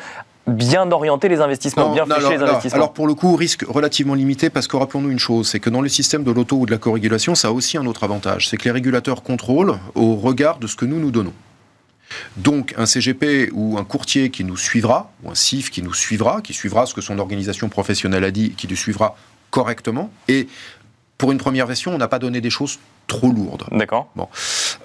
bien 0.47 0.91
orienter 0.93 1.29
les 1.29 1.41
investissements, 1.41 1.93
bien 1.93 2.05
flécher 2.05 2.37
les 2.37 2.43
investissements? 2.43 2.77
Alors, 2.77 2.93
pour 2.93 3.07
le 3.07 3.15
coup, 3.15 3.35
risque 3.35 3.65
relativement 3.67 4.15
limité 4.15 4.51
parce 4.51 4.69
que 4.69 4.77
rappelons-nous 4.77 5.11
une 5.11 5.19
chose, 5.19 5.49
c'est 5.49 5.61
que 5.61 5.71
dans 5.71 5.81
le 5.81 5.89
système 5.89 6.23
de 6.23 6.31
l'auto 6.31 6.57
ou 6.57 6.67
de 6.67 6.71
la 6.71 6.79
co-régulation, 6.79 7.35
ça 7.35 7.49
a 7.49 7.51
aussi 7.51 7.79
un 7.79 7.87
autre 7.87 8.05
avantage, 8.05 8.49
c'est 8.49 8.59
que 8.59 8.65
les 8.65 8.73
régulateurs 8.73 9.23
contrôlent 9.23 9.79
au 9.95 10.17
regard 10.17 10.59
de 10.59 10.67
ce 10.67 10.77
que 10.77 10.85
nous 10.85 11.01
nous 11.01 11.11
donnons. 11.11 11.33
Donc 12.37 12.75
un 12.77 12.87
CGP 12.87 13.51
ou 13.53 13.79
un 13.79 13.85
courtier 13.85 14.31
qui 14.31 14.45
nous 14.45 14.57
suivra, 14.57 15.13
ou 15.23 15.31
un 15.31 15.35
CIF 15.35 15.71
qui 15.71 15.83
nous 15.83 15.95
suivra, 15.95 16.41
qui 16.43 16.53
suivra 16.53 16.87
ce 16.87 16.95
que 16.95 17.01
son 17.01 17.19
organisation 17.19 17.69
professionnelle 17.69 18.25
a 18.25 18.31
dit, 18.31 18.51
qui 18.51 18.69
nous 18.69 18.77
suivra 18.77 19.17
correctement. 19.51 20.11
Et 20.29 20.49
pour 21.19 21.33
une 21.33 21.39
première 21.39 21.67
version, 21.67 21.95
on 21.95 21.99
n'a 21.99 22.09
pas 22.09 22.19
donné 22.19 22.41
des 22.41 22.51
choses 22.51 22.79
trop 23.07 23.31
lourdes. 23.31 23.65
D'accord. 23.71 24.11
Bon. 24.17 24.29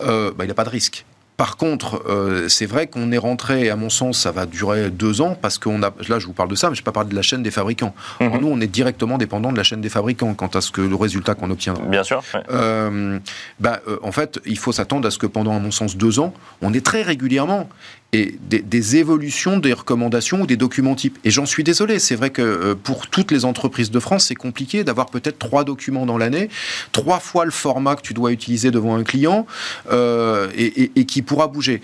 Euh, 0.02 0.32
bah, 0.32 0.44
il 0.44 0.48
n'y 0.48 0.52
a 0.52 0.56
pas 0.56 0.64
de 0.64 0.70
risque. 0.70 1.06
Par 1.40 1.56
contre, 1.56 2.04
euh, 2.10 2.50
c'est 2.50 2.66
vrai 2.66 2.88
qu'on 2.88 3.14
est 3.14 3.18
rentré, 3.18 3.70
à 3.70 3.78
mon 3.78 3.90
sens, 3.90 4.20
ça 4.20 4.34
va 4.34 4.46
durer 4.46 4.90
deux 4.90 5.22
ans, 5.22 5.38
parce 5.42 5.58
qu'on 5.58 5.82
a, 5.84 5.94
là 6.10 6.20
je 6.20 6.26
vous 6.26 6.34
parle 6.34 6.50
de 6.50 6.56
ça, 6.56 6.70
mais 6.70 6.76
je 6.76 6.82
ne 6.82 6.84
pas 6.84 6.92
parler 6.92 7.10
de 7.10 7.16
la 7.16 7.22
chaîne 7.22 7.42
des 7.44 7.50
fabricants. 7.50 7.96
Mhm. 8.20 8.40
nous, 8.42 8.50
on 8.50 8.60
est 8.60 8.68
directement 8.68 9.18
dépendant 9.18 9.54
de 9.54 9.56
la 9.56 9.64
chaîne 9.64 9.80
des 9.80 9.88
fabricants 9.88 10.34
quant 10.34 10.48
à 10.48 10.60
ce 10.60 10.70
que 10.70 10.82
le 10.82 10.96
résultat 10.96 11.36
qu'on 11.36 11.50
obtiendra. 11.50 11.86
Bien 11.86 12.04
sûr. 12.04 12.22
Euh, 12.52 13.20
bah, 13.62 13.80
en 14.04 14.12
fait, 14.12 14.42
il 14.46 14.58
faut 14.58 14.74
s'attendre 14.74 15.08
à 15.08 15.12
ce 15.12 15.18
que 15.18 15.28
pendant, 15.28 15.56
à 15.56 15.60
mon 15.60 15.72
sens, 15.72 15.96
deux 15.96 16.20
ans, 16.20 16.34
on 16.62 16.74
est 16.74 16.86
très 16.86 17.04
régulièrement 17.04 17.70
et 18.12 18.36
des, 18.42 18.96
évolutions 18.96 19.60
des 19.60 19.74
recommandations 19.74 20.42
ou 20.42 20.48
des 20.48 20.58
documents 20.58 20.96
types. 20.96 21.20
Et 21.24 21.30
j'en 21.30 21.46
suis 21.46 21.64
désolé, 21.64 22.00
c'est 22.00 22.16
vrai 22.16 22.32
que 22.32 22.42
euh, 22.42 22.76
pour 22.76 23.08
toutes 23.08 23.32
les 23.32 23.46
entreprises 23.46 23.92
de 23.92 24.00
France, 24.00 24.26
c'est 24.26 24.36
compliqué 24.36 24.84
d'avoir 24.84 25.08
peut-être 25.08 25.38
trois 25.38 25.64
documents 25.64 26.08
dans 26.08 26.18
l'année, 26.18 26.50
trois 26.92 27.20
fois 27.20 27.46
le 27.46 27.52
format 27.52 27.96
que 27.96 28.02
tu 28.02 28.16
dois 28.16 28.32
utiliser 28.32 28.72
devant 28.72 28.96
un 28.96 29.04
client 29.04 29.46
euh, 29.92 30.50
et, 30.56 31.06
qui 31.06 31.22
pourra 31.30 31.48
bouger. 31.48 31.82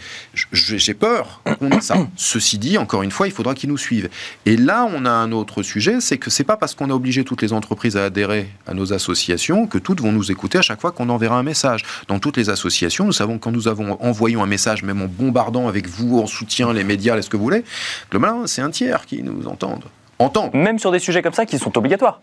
J'ai 0.51 0.93
peur 0.95 1.41
qu'on 1.59 1.69
ait 1.69 1.81
ça. 1.81 1.95
Ceci 2.15 2.57
dit, 2.57 2.77
encore 2.79 3.03
une 3.03 3.11
fois, 3.11 3.27
il 3.27 3.33
faudra 3.33 3.53
qu'ils 3.53 3.69
nous 3.69 3.77
suivent. 3.77 4.09
Et 4.47 4.57
là, 4.57 4.89
on 4.91 5.05
a 5.05 5.11
un 5.11 5.31
autre 5.31 5.61
sujet, 5.61 6.01
c'est 6.01 6.17
que 6.17 6.31
c'est 6.31 6.43
pas 6.43 6.57
parce 6.57 6.73
qu'on 6.73 6.89
a 6.89 6.93
obligé 6.93 7.23
toutes 7.23 7.43
les 7.43 7.53
entreprises 7.53 7.95
à 7.95 8.05
adhérer 8.05 8.49
à 8.65 8.73
nos 8.73 8.91
associations 8.91 9.67
que 9.67 9.77
toutes 9.77 10.01
vont 10.01 10.11
nous 10.11 10.31
écouter 10.31 10.57
à 10.57 10.63
chaque 10.63 10.81
fois 10.81 10.91
qu'on 10.91 11.09
enverra 11.09 11.37
un 11.37 11.43
message. 11.43 11.83
Dans 12.07 12.17
toutes 12.17 12.37
les 12.37 12.49
associations, 12.49 13.05
nous 13.05 13.11
savons 13.11 13.37
que 13.37 13.43
quand 13.43 13.51
nous 13.51 13.67
avons 13.67 14.01
envoyé 14.01 14.35
un 14.35 14.47
message, 14.47 14.81
même 14.81 15.03
en 15.03 15.07
bombardant 15.07 15.67
avec 15.67 15.87
vous 15.87 16.19
en 16.19 16.25
soutien, 16.25 16.73
les 16.73 16.83
médias, 16.83 17.21
ce 17.21 17.29
que 17.29 17.37
vous 17.37 17.43
voulez, 17.43 17.63
globalement, 18.09 18.47
c'est 18.47 18.63
un 18.63 18.71
tiers 18.71 19.05
qui 19.05 19.21
nous 19.21 19.47
entendent. 19.47 19.85
Entendent. 20.17 20.55
Même 20.55 20.79
sur 20.79 20.91
des 20.91 20.99
sujets 20.99 21.21
comme 21.21 21.33
ça 21.33 21.45
qui 21.45 21.59
sont 21.59 21.77
obligatoires 21.77 22.19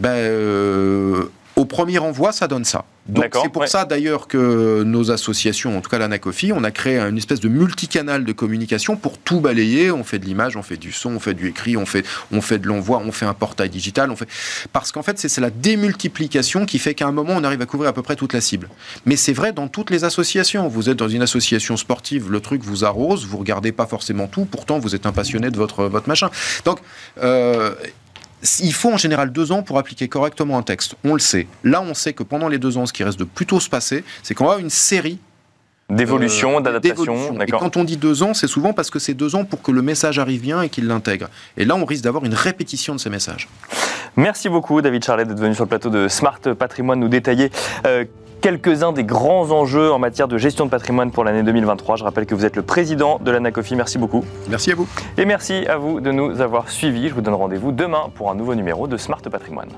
ben, 0.00 0.10
euh, 0.10 1.24
Au 1.58 1.64
premier 1.64 1.98
envoi, 1.98 2.30
ça 2.30 2.46
donne 2.46 2.64
ça. 2.64 2.84
Donc 3.08 3.34
c'est 3.42 3.48
pour 3.48 3.66
ça 3.66 3.84
d'ailleurs 3.84 4.28
que 4.28 4.84
nos 4.84 5.10
associations, 5.10 5.76
en 5.76 5.80
tout 5.80 5.90
cas 5.90 5.98
l'ANACOFI, 5.98 6.52
on 6.52 6.62
a 6.62 6.70
créé 6.70 6.98
une 6.98 7.16
espèce 7.16 7.40
de 7.40 7.48
multicanal 7.48 8.24
de 8.24 8.32
communication 8.32 8.96
pour 8.96 9.18
tout 9.18 9.40
balayer. 9.40 9.90
On 9.90 10.04
fait 10.04 10.20
de 10.20 10.24
l'image, 10.24 10.56
on 10.56 10.62
fait 10.62 10.76
du 10.76 10.92
son, 10.92 11.16
on 11.16 11.18
fait 11.18 11.34
du 11.34 11.48
écrit, 11.48 11.76
on 11.76 11.84
fait, 11.84 12.06
on 12.30 12.40
fait 12.40 12.58
de 12.58 12.68
l'envoi, 12.68 13.02
on 13.04 13.10
fait 13.10 13.26
un 13.26 13.34
portail 13.34 13.70
digital. 13.70 14.12
On 14.12 14.16
fait... 14.16 14.28
Parce 14.72 14.92
qu'en 14.92 15.02
fait, 15.02 15.18
c'est 15.18 15.40
la 15.40 15.50
démultiplication 15.50 16.64
qui 16.64 16.78
fait 16.78 16.94
qu'à 16.94 17.08
un 17.08 17.12
moment, 17.12 17.32
on 17.34 17.42
arrive 17.42 17.60
à 17.60 17.66
couvrir 17.66 17.90
à 17.90 17.92
peu 17.92 18.02
près 18.02 18.14
toute 18.14 18.34
la 18.34 18.40
cible. 18.40 18.68
Mais 19.04 19.16
c'est 19.16 19.32
vrai 19.32 19.52
dans 19.52 19.66
toutes 19.66 19.90
les 19.90 20.04
associations. 20.04 20.68
Vous 20.68 20.90
êtes 20.90 20.98
dans 20.98 21.08
une 21.08 21.22
association 21.22 21.76
sportive, 21.76 22.30
le 22.30 22.40
truc 22.40 22.62
vous 22.62 22.84
arrose, 22.84 23.26
vous 23.26 23.38
regardez 23.38 23.72
pas 23.72 23.86
forcément 23.86 24.28
tout, 24.28 24.44
pourtant 24.44 24.78
vous 24.78 24.94
êtes 24.94 25.06
un 25.06 25.12
passionné 25.12 25.50
de 25.50 25.56
votre, 25.56 25.86
votre 25.86 26.08
machin. 26.08 26.30
Donc, 26.64 26.78
euh, 27.20 27.74
il 28.60 28.72
faut 28.72 28.92
en 28.92 28.96
général 28.96 29.32
deux 29.32 29.52
ans 29.52 29.62
pour 29.62 29.78
appliquer 29.78 30.08
correctement 30.08 30.58
un 30.58 30.62
texte. 30.62 30.94
On 31.04 31.14
le 31.14 31.18
sait. 31.18 31.46
Là, 31.64 31.82
on 31.82 31.94
sait 31.94 32.12
que 32.12 32.22
pendant 32.22 32.48
les 32.48 32.58
deux 32.58 32.78
ans, 32.78 32.86
ce 32.86 32.92
qui 32.92 33.04
reste 33.04 33.18
de 33.18 33.24
plutôt 33.24 33.60
se 33.60 33.68
passer, 33.68 34.04
c'est 34.22 34.34
qu'on 34.34 34.44
va 34.44 34.52
avoir 34.52 34.64
une 34.64 34.70
série 34.70 35.18
D'évolution, 35.90 36.58
euh, 36.58 36.60
d'adaptation. 36.60 37.40
Et 37.40 37.46
quand 37.46 37.78
on 37.78 37.84
dit 37.84 37.96
deux 37.96 38.22
ans, 38.22 38.34
c'est 38.34 38.46
souvent 38.46 38.74
parce 38.74 38.90
que 38.90 38.98
c'est 38.98 39.14
deux 39.14 39.34
ans 39.34 39.46
pour 39.46 39.62
que 39.62 39.72
le 39.72 39.80
message 39.80 40.18
arrive 40.18 40.42
bien 40.42 40.60
et 40.60 40.68
qu'il 40.68 40.86
l'intègre. 40.86 41.30
Et 41.56 41.64
là, 41.64 41.76
on 41.76 41.86
risque 41.86 42.04
d'avoir 42.04 42.26
une 42.26 42.34
répétition 42.34 42.94
de 42.94 43.00
ces 43.00 43.08
messages. 43.08 43.48
Merci 44.14 44.50
beaucoup, 44.50 44.82
David 44.82 45.02
Charlet, 45.02 45.24
d'être 45.24 45.40
venu 45.40 45.54
sur 45.54 45.64
le 45.64 45.68
plateau 45.68 45.88
de 45.88 46.06
Smart 46.08 46.40
Patrimoine 46.58 47.00
nous 47.00 47.08
détailler. 47.08 47.50
Euh, 47.86 48.04
quelques-uns 48.40 48.92
des 48.92 49.04
grands 49.04 49.50
enjeux 49.50 49.92
en 49.92 49.98
matière 49.98 50.28
de 50.28 50.38
gestion 50.38 50.64
de 50.64 50.70
patrimoine 50.70 51.10
pour 51.10 51.24
l'année 51.24 51.42
2023. 51.42 51.96
Je 51.96 52.04
rappelle 52.04 52.26
que 52.26 52.34
vous 52.34 52.44
êtes 52.44 52.56
le 52.56 52.62
président 52.62 53.18
de 53.18 53.30
l'ANACOFI. 53.30 53.76
Merci 53.76 53.98
beaucoup. 53.98 54.24
Merci 54.48 54.72
à 54.72 54.74
vous. 54.74 54.88
Et 55.16 55.24
merci 55.24 55.66
à 55.66 55.76
vous 55.76 56.00
de 56.00 56.10
nous 56.10 56.40
avoir 56.40 56.70
suivis. 56.70 57.08
Je 57.08 57.14
vous 57.14 57.20
donne 57.20 57.34
rendez-vous 57.34 57.72
demain 57.72 58.10
pour 58.14 58.30
un 58.30 58.34
nouveau 58.34 58.54
numéro 58.54 58.86
de 58.86 58.96
Smart 58.96 59.20
Patrimoine. 59.20 59.70